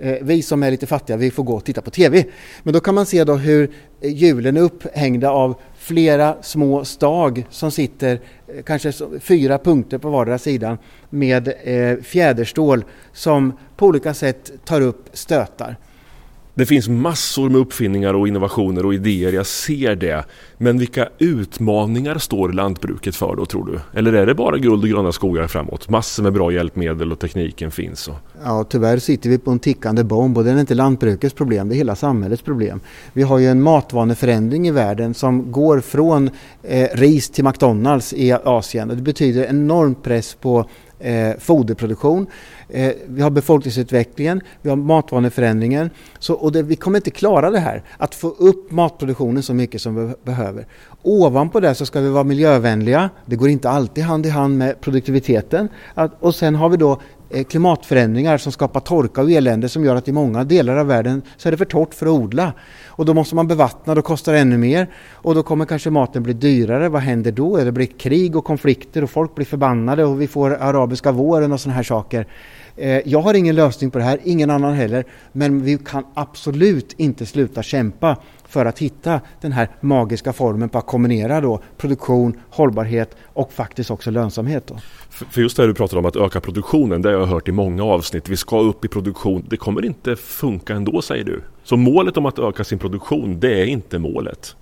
Eh, 0.00 0.16
vi 0.22 0.42
som 0.42 0.62
är 0.62 0.70
lite 0.70 0.86
fattiga, 0.86 1.16
vi 1.16 1.30
får 1.30 1.42
gå 1.42 1.54
och 1.54 1.64
titta 1.64 1.82
på 1.82 1.90
TV. 1.90 2.24
Men 2.62 2.74
då 2.74 2.80
kan 2.80 2.94
man 2.94 3.06
se 3.06 3.24
då 3.24 3.34
hur 3.34 3.70
hjulen 4.00 4.56
är 4.56 4.60
upphängda 4.60 5.30
av 5.30 5.54
flera 5.78 6.42
små 6.42 6.84
stag 6.84 7.46
som 7.50 7.70
sitter 7.70 8.20
eh, 8.46 8.62
kanske 8.62 8.92
fyra 9.20 9.58
punkter 9.58 9.98
på 9.98 10.10
vardera 10.10 10.38
sidan 10.38 10.78
med 11.10 11.52
eh, 11.62 12.02
fjäderstål 12.02 12.84
som 13.12 13.52
på 13.76 13.86
olika 13.86 14.14
sätt 14.14 14.52
tar 14.64 14.80
upp 14.80 15.08
stötar. 15.12 15.76
Det 16.58 16.66
finns 16.66 16.88
massor 16.88 17.50
med 17.50 17.60
uppfinningar 17.60 18.14
och 18.14 18.28
innovationer 18.28 18.86
och 18.86 18.94
idéer, 18.94 19.32
jag 19.32 19.46
ser 19.46 19.96
det. 19.96 20.24
Men 20.56 20.78
vilka 20.78 21.08
utmaningar 21.18 22.18
står 22.18 22.52
lantbruket 22.52 23.16
för 23.16 23.36
då 23.36 23.46
tror 23.46 23.66
du? 23.66 23.98
Eller 23.98 24.12
är 24.12 24.26
det 24.26 24.34
bara 24.34 24.58
guld 24.58 24.82
och 24.82 24.88
gröna 24.88 25.12
skogar 25.12 25.46
framåt? 25.46 25.88
Massor 25.88 26.22
med 26.22 26.32
bra 26.32 26.52
hjälpmedel 26.52 27.12
och 27.12 27.18
tekniken 27.18 27.70
finns. 27.70 28.08
Och... 28.08 28.14
Ja, 28.44 28.64
tyvärr 28.64 28.98
sitter 28.98 29.30
vi 29.30 29.38
på 29.38 29.50
en 29.50 29.58
tickande 29.58 30.04
bomb 30.04 30.38
och 30.38 30.44
det 30.44 30.50
är 30.50 30.60
inte 30.60 30.74
lantbrukets 30.74 31.34
problem, 31.34 31.68
det 31.68 31.74
är 31.74 31.76
hela 31.76 31.96
samhällets 31.96 32.42
problem. 32.42 32.80
Vi 33.12 33.22
har 33.22 33.38
ju 33.38 33.46
en 33.46 33.62
matvaneförändring 33.62 34.68
i 34.68 34.70
världen 34.70 35.14
som 35.14 35.52
går 35.52 35.80
från 35.80 36.30
eh, 36.62 36.88
ris 36.92 37.30
till 37.30 37.44
McDonalds 37.44 38.12
i 38.12 38.32
Asien. 38.32 38.90
och 38.90 38.96
Det 38.96 39.02
betyder 39.02 39.44
enorm 39.44 39.94
press 39.94 40.34
på 40.34 40.66
eh, 40.98 41.36
foderproduktion. 41.38 42.26
Eh, 42.68 42.92
vi 43.06 43.22
har 43.22 43.30
befolkningsutvecklingen, 43.30 44.40
vi 44.62 44.70
har 44.70 44.76
matvaneförändringen. 44.76 45.90
Så, 46.18 46.34
och 46.34 46.52
det, 46.52 46.62
vi 46.62 46.76
kommer 46.76 46.98
inte 46.98 47.10
klara 47.10 47.50
det 47.50 47.58
här, 47.58 47.82
att 47.98 48.14
få 48.14 48.28
upp 48.28 48.70
matproduktionen 48.70 49.42
så 49.42 49.54
mycket 49.54 49.80
som 49.80 50.08
vi 50.08 50.14
behöver. 50.24 50.66
Ovanpå 51.02 51.60
det 51.60 51.74
så 51.74 51.86
ska 51.86 52.00
vi 52.00 52.08
vara 52.08 52.24
miljövänliga. 52.24 53.10
Det 53.26 53.36
går 53.36 53.48
inte 53.48 53.70
alltid 53.70 54.04
hand 54.04 54.26
i 54.26 54.28
hand 54.28 54.58
med 54.58 54.80
produktiviteten. 54.80 55.68
Att, 55.94 56.12
och 56.20 56.34
sen 56.34 56.54
har 56.54 56.68
vi 56.68 56.76
då 56.76 57.00
Eh, 57.30 57.44
klimatförändringar 57.44 58.38
som 58.38 58.52
skapar 58.52 58.80
torka 58.80 59.22
och 59.22 59.30
elände 59.30 59.68
som 59.68 59.84
gör 59.84 59.96
att 59.96 60.08
i 60.08 60.12
många 60.12 60.44
delar 60.44 60.76
av 60.76 60.86
världen 60.86 61.22
så 61.36 61.48
är 61.48 61.50
det 61.50 61.56
för 61.56 61.64
torrt 61.64 61.94
för 61.94 62.06
att 62.06 62.12
odla. 62.12 62.52
Och 62.86 63.04
då 63.04 63.14
måste 63.14 63.34
man 63.34 63.48
bevattna, 63.48 63.94
då 63.94 64.02
kostar 64.02 64.32
det 64.32 64.38
ännu 64.38 64.58
mer. 64.58 64.90
Och 65.12 65.34
då 65.34 65.42
kommer 65.42 65.64
kanske 65.64 65.90
maten 65.90 66.22
bli 66.22 66.32
dyrare. 66.32 66.88
Vad 66.88 67.02
händer 67.02 67.32
då? 67.32 67.56
Det 67.56 67.72
blir 67.72 67.86
krig 67.86 68.36
och 68.36 68.44
konflikter 68.44 69.04
och 69.04 69.10
folk 69.10 69.34
blir 69.34 69.46
förbannade 69.46 70.04
och 70.04 70.20
vi 70.20 70.26
får 70.26 70.50
arabiska 70.50 71.12
våren 71.12 71.52
och 71.52 71.60
sådana 71.60 71.76
här 71.76 71.82
saker. 71.82 72.26
Eh, 72.76 73.08
jag 73.08 73.20
har 73.20 73.34
ingen 73.34 73.54
lösning 73.54 73.90
på 73.90 73.98
det 73.98 74.04
här, 74.04 74.18
ingen 74.24 74.50
annan 74.50 74.74
heller. 74.74 75.04
Men 75.32 75.62
vi 75.62 75.78
kan 75.78 76.04
absolut 76.14 76.94
inte 76.96 77.26
sluta 77.26 77.62
kämpa 77.62 78.16
för 78.48 78.66
att 78.66 78.78
hitta 78.78 79.20
den 79.40 79.52
här 79.52 79.68
magiska 79.80 80.32
formen 80.32 80.68
på 80.68 80.78
att 80.78 80.86
kombinera 80.86 81.40
då 81.40 81.60
produktion, 81.76 82.40
hållbarhet 82.50 83.16
och 83.24 83.52
faktiskt 83.52 83.90
också 83.90 84.10
lönsamhet. 84.10 84.66
Då. 84.66 84.76
För 85.10 85.40
just 85.40 85.56
det 85.56 85.66
du 85.66 85.74
pratar 85.74 85.96
om 85.96 86.06
att 86.06 86.16
öka 86.16 86.40
produktionen, 86.40 87.02
det 87.02 87.08
har 87.08 87.18
jag 87.18 87.26
hört 87.26 87.48
i 87.48 87.52
många 87.52 87.84
avsnitt. 87.84 88.28
Vi 88.28 88.36
ska 88.36 88.60
upp 88.60 88.84
i 88.84 88.88
produktion. 88.88 89.46
Det 89.50 89.56
kommer 89.56 89.84
inte 89.84 90.16
funka 90.16 90.74
ändå 90.74 91.02
säger 91.02 91.24
du. 91.24 91.42
Så 91.64 91.76
målet 91.76 92.16
om 92.16 92.26
att 92.26 92.38
öka 92.38 92.64
sin 92.64 92.78
produktion, 92.78 93.40
det 93.40 93.60
är 93.60 93.66
inte 93.66 93.98
målet. 93.98 94.56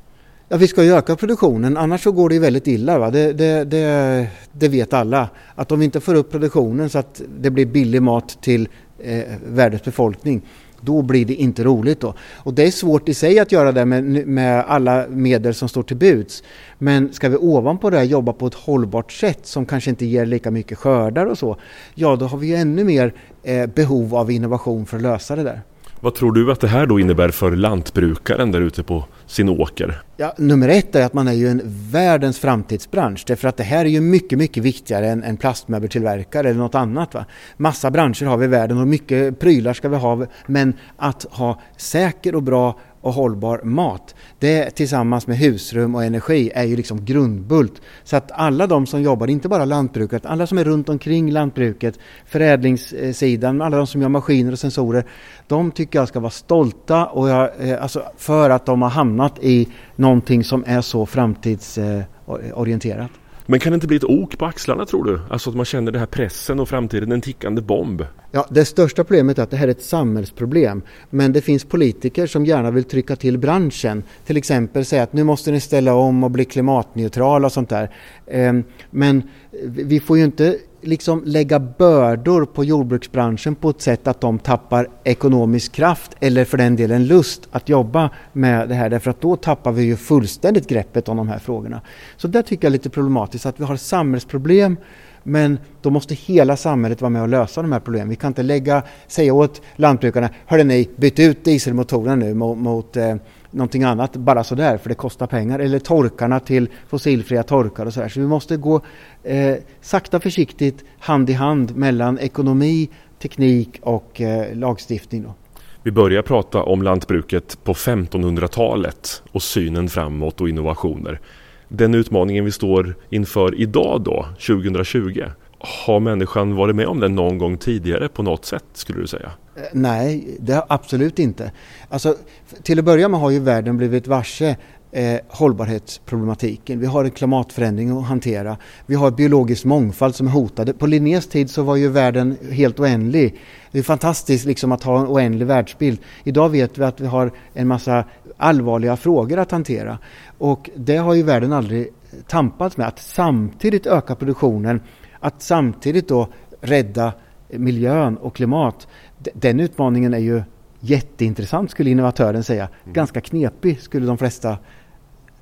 Ja, 0.49 0.57
vi 0.57 0.69
ska 0.69 0.85
ju 0.85 0.95
öka 0.95 1.17
produktionen, 1.17 1.77
annars 1.77 2.03
så 2.03 2.13
går 2.13 2.29
det 2.29 2.39
väldigt 2.39 2.67
illa. 2.67 2.99
Va? 2.99 3.11
Det, 3.11 3.33
det, 3.33 3.65
det, 3.65 4.29
det 4.53 4.69
vet 4.69 4.93
alla. 4.93 5.29
Att 5.55 5.73
om 5.73 5.79
vi 5.79 5.85
inte 5.85 6.01
får 6.01 6.15
upp 6.15 6.31
produktionen 6.31 6.91
så 6.91 6.99
att 6.99 7.23
det 7.39 7.51
blir 7.51 7.67
billig 7.67 8.03
mat 8.03 8.39
till 8.43 8.69
eh, 8.99 9.23
världens 9.47 9.85
befolkning, 9.85 10.43
då 10.87 11.03
blir 11.03 11.25
det 11.25 11.35
inte 11.35 11.65
roligt. 11.65 12.01
Då. 12.01 12.15
Och 12.37 12.55
det 12.55 12.63
är 12.63 12.71
svårt 12.71 13.09
i 13.09 13.15
sig 13.15 13.39
att 13.39 13.53
göra 13.53 13.73
det 13.73 13.85
med, 13.85 14.05
med 14.27 14.65
alla 14.69 15.07
medel 15.09 15.55
som 15.55 15.69
står 15.69 15.83
till 15.83 15.97
buds. 15.97 16.43
Men 16.79 17.13
ska 17.13 17.29
vi 17.29 17.37
ovanpå 17.37 17.91
det 17.91 18.05
jobba 18.05 18.33
på 18.33 18.47
ett 18.47 18.55
hållbart 18.55 19.13
sätt 19.13 19.47
som 19.47 19.67
kanske 19.67 19.91
inte 19.91 20.07
ger 20.07 20.27
lika 20.27 20.51
mycket 20.51 20.79
skördar 20.79 21.27
och 21.27 21.39
så, 21.39 21.57
ja 21.95 22.17
då 22.17 22.27
har 22.27 22.39
vi 22.39 22.55
ännu 22.55 22.85
mer 22.85 23.15
eh, 23.43 23.67
behov 23.67 24.15
av 24.15 24.31
innovation 24.31 24.87
för 24.87 24.97
att 24.97 25.03
lösa 25.03 25.37
det 25.37 25.43
där. 25.43 25.61
Vad 26.01 26.15
tror 26.15 26.33
du 26.33 26.53
att 26.53 26.61
det 26.61 26.69
här 26.69 26.87
då 26.87 27.01
innebär 27.01 27.29
för 27.29 27.51
lantbrukaren 27.51 28.53
där 28.53 28.61
ute 28.61 28.83
på 28.83 29.05
sin 29.27 29.49
åker? 29.49 30.03
Ja, 30.17 30.35
nummer 30.39 30.69
ett 30.69 30.95
är 30.95 31.07
att 31.07 31.15
man 31.15 31.29
är 31.29 31.33
ju 31.33 31.49
en 31.49 31.63
världens 31.65 32.39
framtidsbransch. 32.39 33.25
Därför 33.27 33.49
att 33.49 33.57
det 33.57 33.65
här 33.65 33.85
är 33.85 33.89
ju 33.89 34.01
mycket, 34.01 34.39
mycket 34.39 34.63
viktigare 34.63 35.09
än, 35.09 35.23
än 35.23 35.37
plastmöbeltillverkare 35.37 36.51
eller 36.51 36.61
något 36.61 36.75
annat. 36.75 37.15
Va? 37.15 37.25
Massa 37.57 37.91
branscher 37.91 38.25
har 38.27 38.37
vi 38.37 38.45
i 38.45 38.49
världen 38.49 38.79
och 38.79 38.89
mycket 38.89 39.39
prylar 39.39 39.73
ska 39.73 39.89
vi 39.89 39.97
ha. 39.97 40.27
Men 40.47 40.75
att 40.97 41.27
ha 41.31 41.61
säker 41.77 42.35
och 42.35 42.43
bra 42.43 42.79
och 43.07 43.13
hållbar 43.13 43.61
mat. 43.65 44.15
Det 44.39 44.71
tillsammans 44.71 45.27
med 45.27 45.39
husrum 45.39 45.95
och 45.95 46.05
energi 46.05 46.51
är 46.55 46.65
ju 46.65 46.77
liksom 46.77 47.05
grundbult. 47.05 47.83
Så 48.05 48.17
att 48.17 48.33
alla 48.33 48.67
de 48.67 48.87
som 48.87 49.03
jobbar, 49.03 49.31
inte 49.31 49.49
bara 49.49 49.65
lantbruket, 49.65 50.27
alla 50.27 50.47
som 50.47 50.59
är 50.59 50.65
runt 50.65 50.89
omkring 50.89 51.31
lantbruket, 51.31 51.99
förädlingssidan, 52.27 53.63
alla 53.63 53.77
de 53.77 53.87
som 53.87 54.03
gör 54.03 54.09
maskiner 54.09 54.53
och 54.53 54.59
sensorer, 54.59 55.05
de 55.47 55.71
tycker 55.71 55.99
jag 55.99 56.09
ska 56.09 56.21
vara 56.21 56.31
stolta 56.31 57.07
och 57.07 57.29
jag, 57.29 57.51
eh, 57.59 57.83
alltså 57.83 58.03
för 58.17 58.51
att 58.51 58.67
de 58.67 58.83
har 58.83 58.91
hamnat 58.91 59.39
i 59.43 59.69
någonting 59.97 60.45
som 60.45 60.65
är 60.67 60.81
så 60.81 61.07
framtidsorienterat. 61.07 63.11
Men 63.47 63.61
kan 63.61 63.73
det 63.73 63.75
inte 63.75 63.87
bli 63.87 63.97
ett 63.97 64.05
ok 64.05 64.39
på 64.39 64.47
axlarna 64.47 64.87
tror 64.87 65.05
du? 65.05 65.21
Alltså 65.31 65.51
att 65.51 65.57
man 65.57 65.65
känner 65.65 65.93
den 65.93 65.99
här 65.99 66.07
pressen 66.07 66.61
och 66.61 66.69
framtiden, 66.69 67.13
en 67.13 67.21
tickande 67.21 67.63
bomb. 67.63 68.07
Ja, 68.31 68.47
det 68.51 68.65
största 68.65 69.05
problemet 69.05 69.39
är 69.39 69.43
att 69.43 69.51
det 69.51 69.57
här 69.57 69.69
är 69.69 69.73
ett 69.73 69.85
samhällsproblem. 69.85 70.83
Men 71.11 71.33
det 71.33 71.41
finns 71.41 71.65
politiker 71.65 72.27
som 72.27 72.47
gärna 72.47 72.71
vill 72.71 72.85
trycka 72.85 73.17
till 73.17 73.39
branschen. 73.39 74.03
Till 74.27 74.37
exempel 74.37 74.85
säga 74.85 75.03
att 75.03 75.13
nu 75.13 75.25
måste 75.25 75.51
ni 75.51 75.61
ställa 75.61 75.95
om 75.95 76.25
och 76.25 76.31
bli 76.31 76.45
klimatneutrala 76.45 77.47
och 77.47 77.53
sånt 77.53 77.69
där. 77.69 77.91
Ehm, 78.27 78.65
men 78.91 79.23
vi 79.63 80.01
får 80.01 80.19
ju 80.19 80.25
inte 80.25 80.59
liksom 80.87 81.23
lägga 81.25 81.59
bördor 81.59 82.45
på 82.45 82.65
jordbruksbranschen 82.65 83.55
på 83.55 83.71
ett 83.71 83.81
sätt 83.81 84.07
att 84.07 84.21
de 84.21 84.39
tappar 84.39 84.89
ekonomisk 85.05 85.73
kraft 85.73 86.11
eller 86.21 86.45
för 86.45 86.59
den 86.59 86.77
delen 86.77 87.07
lust 87.07 87.49
att 87.51 87.69
jobba 87.69 88.11
med 88.33 88.69
det 88.69 88.75
här 88.75 88.91
därför 88.91 89.11
att 89.11 89.21
då 89.21 89.37
tappar 89.37 89.73
vi 89.73 89.83
ju 89.83 89.97
fullständigt 89.97 90.69
greppet 90.69 91.09
om 91.09 91.17
de 91.17 91.29
här 91.29 91.39
frågorna. 91.39 91.81
Så 92.17 92.29
där 92.29 92.43
tycker 92.43 92.65
jag 92.65 92.71
är 92.71 92.73
lite 92.73 92.91
problematiskt 92.91 93.47
att 93.47 93.61
vi 93.61 93.65
har 93.65 93.77
samhällsproblem 93.77 94.77
men 95.27 95.59
då 95.83 95.91
måste 95.91 96.15
hela 96.15 96.57
samhället 96.57 97.01
vara 97.01 97.11
med 97.11 97.23
och 97.23 97.29
lösa 97.29 97.63
de 97.63 97.73
här 97.73 97.81
problemen. 97.81 98.09
Vi 98.09 98.17
kan 98.17 98.29
inte 98.29 98.43
lägga, 98.43 98.83
säga 99.07 99.35
åt 99.35 99.63
lantbrukarna, 99.77 100.31
hörde 100.47 100.65
ni, 100.65 100.89
byt 100.97 101.19
ut 101.19 101.45
dieselmotorerna 101.45 102.15
nu 102.15 102.35
mot, 102.35 102.59
mot 102.59 102.97
eh, 102.97 103.17
någonting 103.51 103.83
annat 103.83 104.17
bara 104.17 104.45
sådär 104.45 104.79
för 104.79 104.89
det 104.89 104.95
kostar 104.95 105.27
pengar. 105.27 105.59
Eller 105.59 105.79
torkarna 105.79 106.41
till 106.41 106.69
fossilfria 106.89 107.43
torkar 107.43 107.87
och 107.87 107.95
sådär. 107.95 108.09
Så 108.09 108.21
vi 108.21 108.27
måste 108.27 108.57
gå 108.57 108.81
eh, 109.23 109.57
sakta 109.81 110.21
försiktigt 110.21 110.85
hand 110.99 111.31
i 111.31 111.33
hand 111.33 111.77
mellan 111.77 112.19
ekonomi, 112.19 112.89
teknik 113.23 113.79
och 113.83 114.21
eh, 114.21 114.57
lagstiftning. 114.57 115.23
Då. 115.23 115.35
Vi 115.83 115.93
börjar 115.93 116.23
prata 116.23 116.63
om 116.63 116.83
lantbruket 116.83 117.59
på 117.65 117.73
1500-talet 117.73 119.23
och 119.33 119.43
synen 119.43 119.89
framåt 119.89 120.41
och 120.41 120.49
innovationer. 120.49 121.21
Den 121.69 121.95
utmaningen 121.95 122.45
vi 122.45 122.53
står 122.53 122.95
inför 123.11 123.61
idag 123.61 124.01
då, 124.01 124.27
2020. 124.47 125.25
Har 125.59 126.01
människan 126.01 126.55
varit 126.55 126.77
med 126.77 126.87
om 126.87 127.01
den 127.01 127.15
någon 127.15 127.39
gång 127.39 127.59
tidigare 127.59 128.09
på 128.09 128.23
något 128.23 128.45
sätt 128.45 128.65
skulle 128.73 129.01
du 129.01 129.07
säga? 129.07 129.31
Eh, 129.57 129.63
nej, 129.73 130.37
det 130.41 130.53
har 130.53 130.65
absolut 130.69 131.19
inte. 131.19 131.53
Alltså, 131.89 132.17
till 132.63 132.79
att 132.79 132.85
börja 132.85 133.09
med 133.09 133.21
har 133.21 133.31
ju 133.31 133.41
världen 133.41 133.77
blivit 133.77 134.07
varse 134.07 134.57
eh, 134.97 135.21
hållbarhetsproblematiken. 135.29 136.81
Vi 136.81 136.87
har 136.87 137.05
en 137.05 137.11
klimatförändring 137.11 137.99
att 137.99 138.05
hantera. 138.05 138.57
Vi 138.87 138.95
har 138.95 139.11
biologisk 139.11 139.65
mångfald 139.65 140.15
som 140.15 140.27
är 140.27 140.31
hotad. 140.31 140.79
På 140.79 140.87
Linnés 140.87 141.29
tid 141.29 141.51
så 141.51 141.63
var 141.63 141.77
ju 141.77 141.89
världen 141.89 142.37
helt 142.51 142.81
oändlig. 142.81 143.41
Det 143.73 143.79
är 143.79 143.83
fantastiskt 143.83 144.45
liksom 144.47 144.73
att 144.73 144.83
ha 144.83 145.01
en 145.01 145.07
oändlig 145.07 145.47
världsbild. 145.47 145.99
Idag 146.25 146.49
vet 146.49 146.79
vi 146.79 146.85
att 146.85 147.01
vi 147.01 147.07
har 147.07 147.31
en 147.55 147.69
massa 147.69 148.05
allvarliga 148.37 148.97
frågor 148.97 149.39
att 149.39 149.51
hantera. 149.51 149.99
Och 150.39 150.71
det 150.77 150.97
har 150.97 151.15
ju 151.15 151.23
världen 151.23 151.53
aldrig 151.53 151.89
tampats 152.27 152.77
med. 152.77 152.87
Att 152.87 152.99
samtidigt 152.99 153.87
öka 153.87 154.15
produktionen, 154.15 154.81
att 155.21 155.43
samtidigt 155.43 156.09
då 156.09 156.29
rädda 156.61 157.13
miljön 157.49 158.17
och 158.17 158.37
klimat. 158.37 158.89
Den 159.35 159.61
utmaningen 159.61 160.15
är 160.15 160.19
ju 160.19 160.43
jätteintressant 160.81 161.71
skulle 161.71 161.91
innovatören 161.91 162.45
säga. 162.45 162.69
Mm. 162.83 162.93
Ganska 162.93 163.21
knepig 163.21 163.81
skulle 163.81 164.07
de 164.07 164.19
flesta 164.19 164.59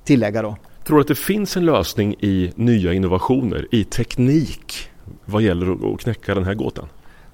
tillägga 0.05 0.41
då. 0.41 0.57
Tror 0.83 0.97
du 0.97 1.01
att 1.01 1.07
det 1.07 1.15
finns 1.15 1.57
en 1.57 1.65
lösning 1.65 2.15
i 2.19 2.51
nya 2.55 2.93
innovationer, 2.93 3.67
i 3.71 3.83
teknik 3.83 4.89
vad 5.25 5.41
gäller 5.41 5.93
att 5.93 5.99
knäcka 5.99 6.35
den 6.35 6.43
här 6.43 6.53
gåtan? 6.53 6.87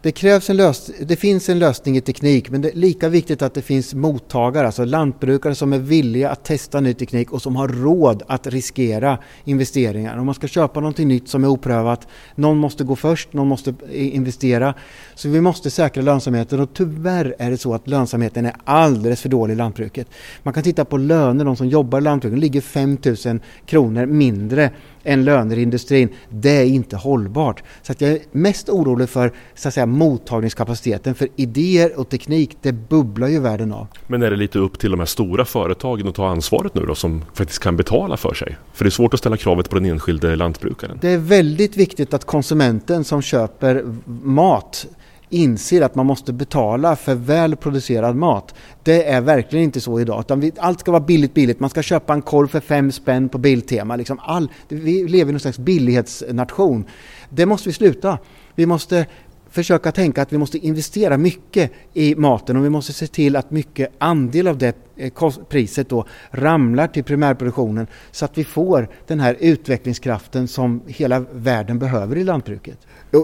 Det, 0.04 0.12
krävs 0.12 0.50
en 0.50 0.58
lös 0.58 0.92
det 1.02 1.16
finns 1.16 1.50
en 1.50 1.60
lösning 1.60 1.98
i 1.98 2.02
teknik 2.02 2.50
men 2.50 2.62
det 2.62 2.70
är 2.70 2.76
lika 2.76 3.10
viktigt 3.10 3.42
att 3.42 3.54
det 3.54 3.62
finns 3.62 3.94
mottagare, 3.94 4.66
alltså 4.66 4.86
lantbrukare 4.86 5.56
som 5.56 5.74
är 5.74 5.80
villiga 5.80 6.30
att 6.30 6.44
testa 6.44 6.80
ny 6.80 6.94
teknik 6.94 7.32
och 7.32 7.42
som 7.42 7.56
har 7.56 7.68
råd 7.68 8.24
att 8.28 8.48
riskera 8.48 9.18
investeringar. 9.44 10.18
Om 10.18 10.26
man 10.26 10.36
ska 10.36 10.48
köpa 10.48 10.80
någonting 10.80 11.08
nytt 11.08 11.30
som 11.30 11.44
är 11.44 11.48
oprövat, 11.48 12.08
någon 12.36 12.58
måste 12.58 12.84
gå 12.84 12.96
först, 12.96 13.34
någon 13.34 13.48
måste 13.48 13.74
investera. 13.92 14.74
Så 15.22 15.30
vi 15.30 15.42
måste 15.42 15.70
säkra 15.70 16.04
lönsamheten 16.04 16.60
och 16.60 16.70
tyvärr 16.74 17.36
är 17.40 17.52
det 17.52 17.58
så 17.58 17.74
att 17.74 17.88
lönsamheten 17.88 18.46
är 18.46 18.56
alldeles 18.64 19.22
för 19.22 19.30
dålig 19.30 19.54
i 19.54 19.58
lantbruket. 19.58 20.08
Man 20.44 20.54
kan 20.54 20.64
titta 20.64 20.86
på 20.86 20.98
löner, 20.98 21.46
de 21.46 21.56
som 21.56 21.68
jobbar 21.68 21.98
i 21.98 22.02
lantbruket 22.02 22.40
ligger 22.40 22.62
5 22.62 22.98
000 23.26 23.40
kronor 23.66 24.06
mindre 24.06 24.72
än 25.04 25.26
löner 25.26 25.58
i 25.58 25.62
industrin. 25.62 26.10
Det 26.30 26.50
är 26.50 26.66
inte 26.66 26.96
hållbart. 26.96 27.64
Så 27.82 27.92
att 27.92 28.02
jag 28.02 28.12
är 28.12 28.20
mest 28.32 28.70
orolig 28.70 29.10
för 29.10 29.32
så 29.56 29.68
att 29.68 29.74
säga, 29.74 29.86
mottagningskapaciteten. 29.86 31.16
För 31.16 31.28
idéer 31.36 32.00
och 32.00 32.10
teknik, 32.10 32.58
det 32.62 32.72
bubblar 32.72 33.28
ju 33.28 33.40
världen 33.40 33.72
av. 33.72 33.88
Men 34.08 34.24
är 34.24 34.30
det 34.32 34.38
lite 34.38 34.60
upp 34.60 34.80
till 34.80 34.92
de 34.92 35.00
här 35.00 35.08
stora 35.08 35.46
företagen 35.46 36.08
att 36.08 36.16
ta 36.16 36.28
ansvaret 36.28 36.76
nu 36.76 36.86
då 36.86 36.96
som 36.96 37.24
faktiskt 37.34 37.60
kan 37.60 37.78
betala 37.78 38.18
för 38.18 38.34
sig? 38.34 38.58
För 38.74 38.86
det 38.86 38.88
är 38.88 38.92
svårt 38.92 39.14
att 39.14 39.20
ställa 39.20 39.38
kravet 39.38 39.70
på 39.70 39.76
den 39.76 39.86
enskilde 39.86 40.36
lantbrukaren. 40.36 40.98
Det 41.02 41.10
är 41.10 41.18
väldigt 41.18 41.78
viktigt 41.78 42.14
att 42.14 42.26
konsumenten 42.26 43.04
som 43.04 43.22
köper 43.22 43.86
mat 44.24 44.88
inser 45.32 45.82
att 45.82 45.96
man 45.96 46.06
måste 46.06 46.34
betala 46.34 46.96
för 46.96 47.16
väl 47.16 47.56
producerad 47.56 48.16
mat. 48.16 48.56
Det 48.84 49.10
är 49.10 49.22
verkligen 49.22 49.64
inte 49.64 49.82
så 49.82 50.00
idag. 50.00 50.20
Utan 50.22 50.52
allt 50.58 50.80
ska 50.80 50.92
vara 50.92 51.04
billigt, 51.04 51.34
billigt. 51.34 51.60
Man 51.60 51.70
ska 51.70 51.82
köpa 51.82 52.14
en 52.14 52.22
korv 52.22 52.48
för 52.48 52.60
fem 52.60 52.92
spänn 52.92 53.30
på 53.30 53.38
Biltema. 53.38 53.96
Liksom 53.96 54.20
all, 54.20 54.52
vi 54.68 55.08
lever 55.08 55.30
i 55.30 55.34
någon 55.34 55.40
slags 55.40 55.60
billighetsnation. 55.60 56.86
Det 57.30 57.46
måste 57.46 57.70
vi 57.70 57.74
sluta. 57.74 58.18
Vi 58.56 58.66
måste 58.66 59.06
försöka 59.50 59.92
tänka 59.92 60.22
att 60.22 60.34
vi 60.34 60.38
måste 60.38 60.58
investera 60.58 61.18
mycket 61.18 61.72
i 61.94 62.16
maten 62.16 62.58
och 62.58 62.66
vi 62.66 62.70
måste 62.70 62.94
se 62.94 63.08
till 63.08 63.36
att 63.36 63.52
mycket 63.52 63.92
andel 63.98 64.48
av 64.48 64.58
det 64.58 64.76
Eh, 65.02 65.32
priset 65.50 65.90
då 65.90 66.06
ramlar 66.32 66.88
till 66.88 67.04
primärproduktionen 67.04 67.88
så 68.12 68.26
att 68.26 68.38
vi 68.38 68.44
får 68.44 68.90
den 69.08 69.20
här 69.20 69.38
utvecklingskraften 69.40 70.48
som 70.48 70.82
hela 70.88 71.26
världen 71.34 71.80
behöver 71.80 72.18
i 72.18 72.24
lantbruket. 72.24 72.78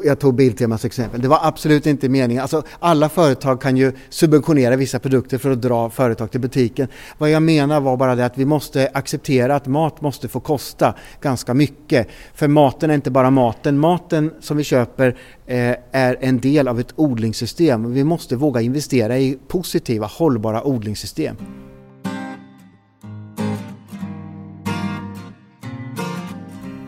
Jag 0.04 0.20
tog 0.20 0.36
Biltemas 0.36 0.86
exempel. 0.86 1.22
Det 1.22 1.28
var 1.28 1.40
absolut 1.44 1.86
inte 1.86 2.10
meningen. 2.10 2.42
Alltså, 2.42 2.64
alla 2.80 3.10
företag 3.10 3.62
kan 3.62 3.78
ju 3.78 3.92
subventionera 4.10 4.76
vissa 4.76 5.00
produkter 5.00 5.38
för 5.38 5.52
att 5.52 5.62
dra 5.62 5.90
företag 5.90 6.32
till 6.32 6.42
butiken. 6.42 6.88
Vad 7.18 7.30
jag 7.30 7.44
menar 7.44 7.82
var 7.82 7.98
bara 7.98 8.16
det 8.16 8.26
att 8.26 8.38
vi 8.38 8.46
måste 8.46 8.90
acceptera 8.94 9.56
att 9.56 9.68
mat 9.68 10.02
måste 10.02 10.28
få 10.28 10.40
kosta 10.40 10.94
ganska 11.22 11.54
mycket. 11.54 12.08
För 12.34 12.48
maten 12.48 12.90
är 12.90 12.96
inte 12.96 13.12
bara 13.12 13.30
maten. 13.30 13.80
Maten 13.80 14.32
som 14.40 14.58
vi 14.58 14.64
köper 14.64 15.18
eh, 15.46 15.76
är 15.92 16.18
en 16.20 16.40
del 16.40 16.68
av 16.68 16.80
ett 16.80 16.94
odlingssystem. 16.96 17.94
Vi 17.94 18.04
måste 18.04 18.36
våga 18.36 18.62
investera 18.62 19.18
i 19.18 19.38
positiva, 19.48 20.06
hållbara 20.06 20.64
odlingssystem. 20.64 21.36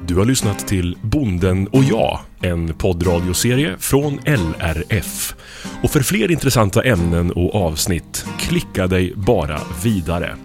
Du 0.10 0.15
har 0.15 0.26
lyssnat 0.26 0.67
till 0.67 0.98
Bonden 1.02 1.67
och 1.67 1.84
jag, 1.84 2.19
en 2.41 2.74
poddradioserie 2.74 3.78
från 3.80 4.19
LRF. 4.26 5.36
Och 5.84 5.91
för 5.91 6.00
fler 6.00 6.32
intressanta 6.32 6.84
ämnen 6.84 7.32
och 7.32 7.56
avsnitt, 7.56 8.26
klicka 8.39 8.88
dig 8.88 9.13
bara 9.15 9.60
vidare. 9.84 10.36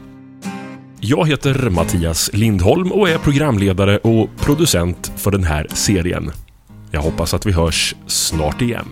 Jag 1.00 1.28
heter 1.28 1.70
Mattias 1.70 2.30
Lindholm 2.32 2.92
och 2.92 3.08
är 3.08 3.18
programledare 3.18 3.98
och 3.98 4.28
producent 4.36 5.12
för 5.16 5.30
den 5.30 5.44
här 5.44 5.66
serien. 5.70 6.30
Jag 6.90 7.02
hoppas 7.02 7.34
att 7.34 7.46
vi 7.46 7.52
hörs 7.52 7.94
snart 8.06 8.62
igen. 8.62 8.86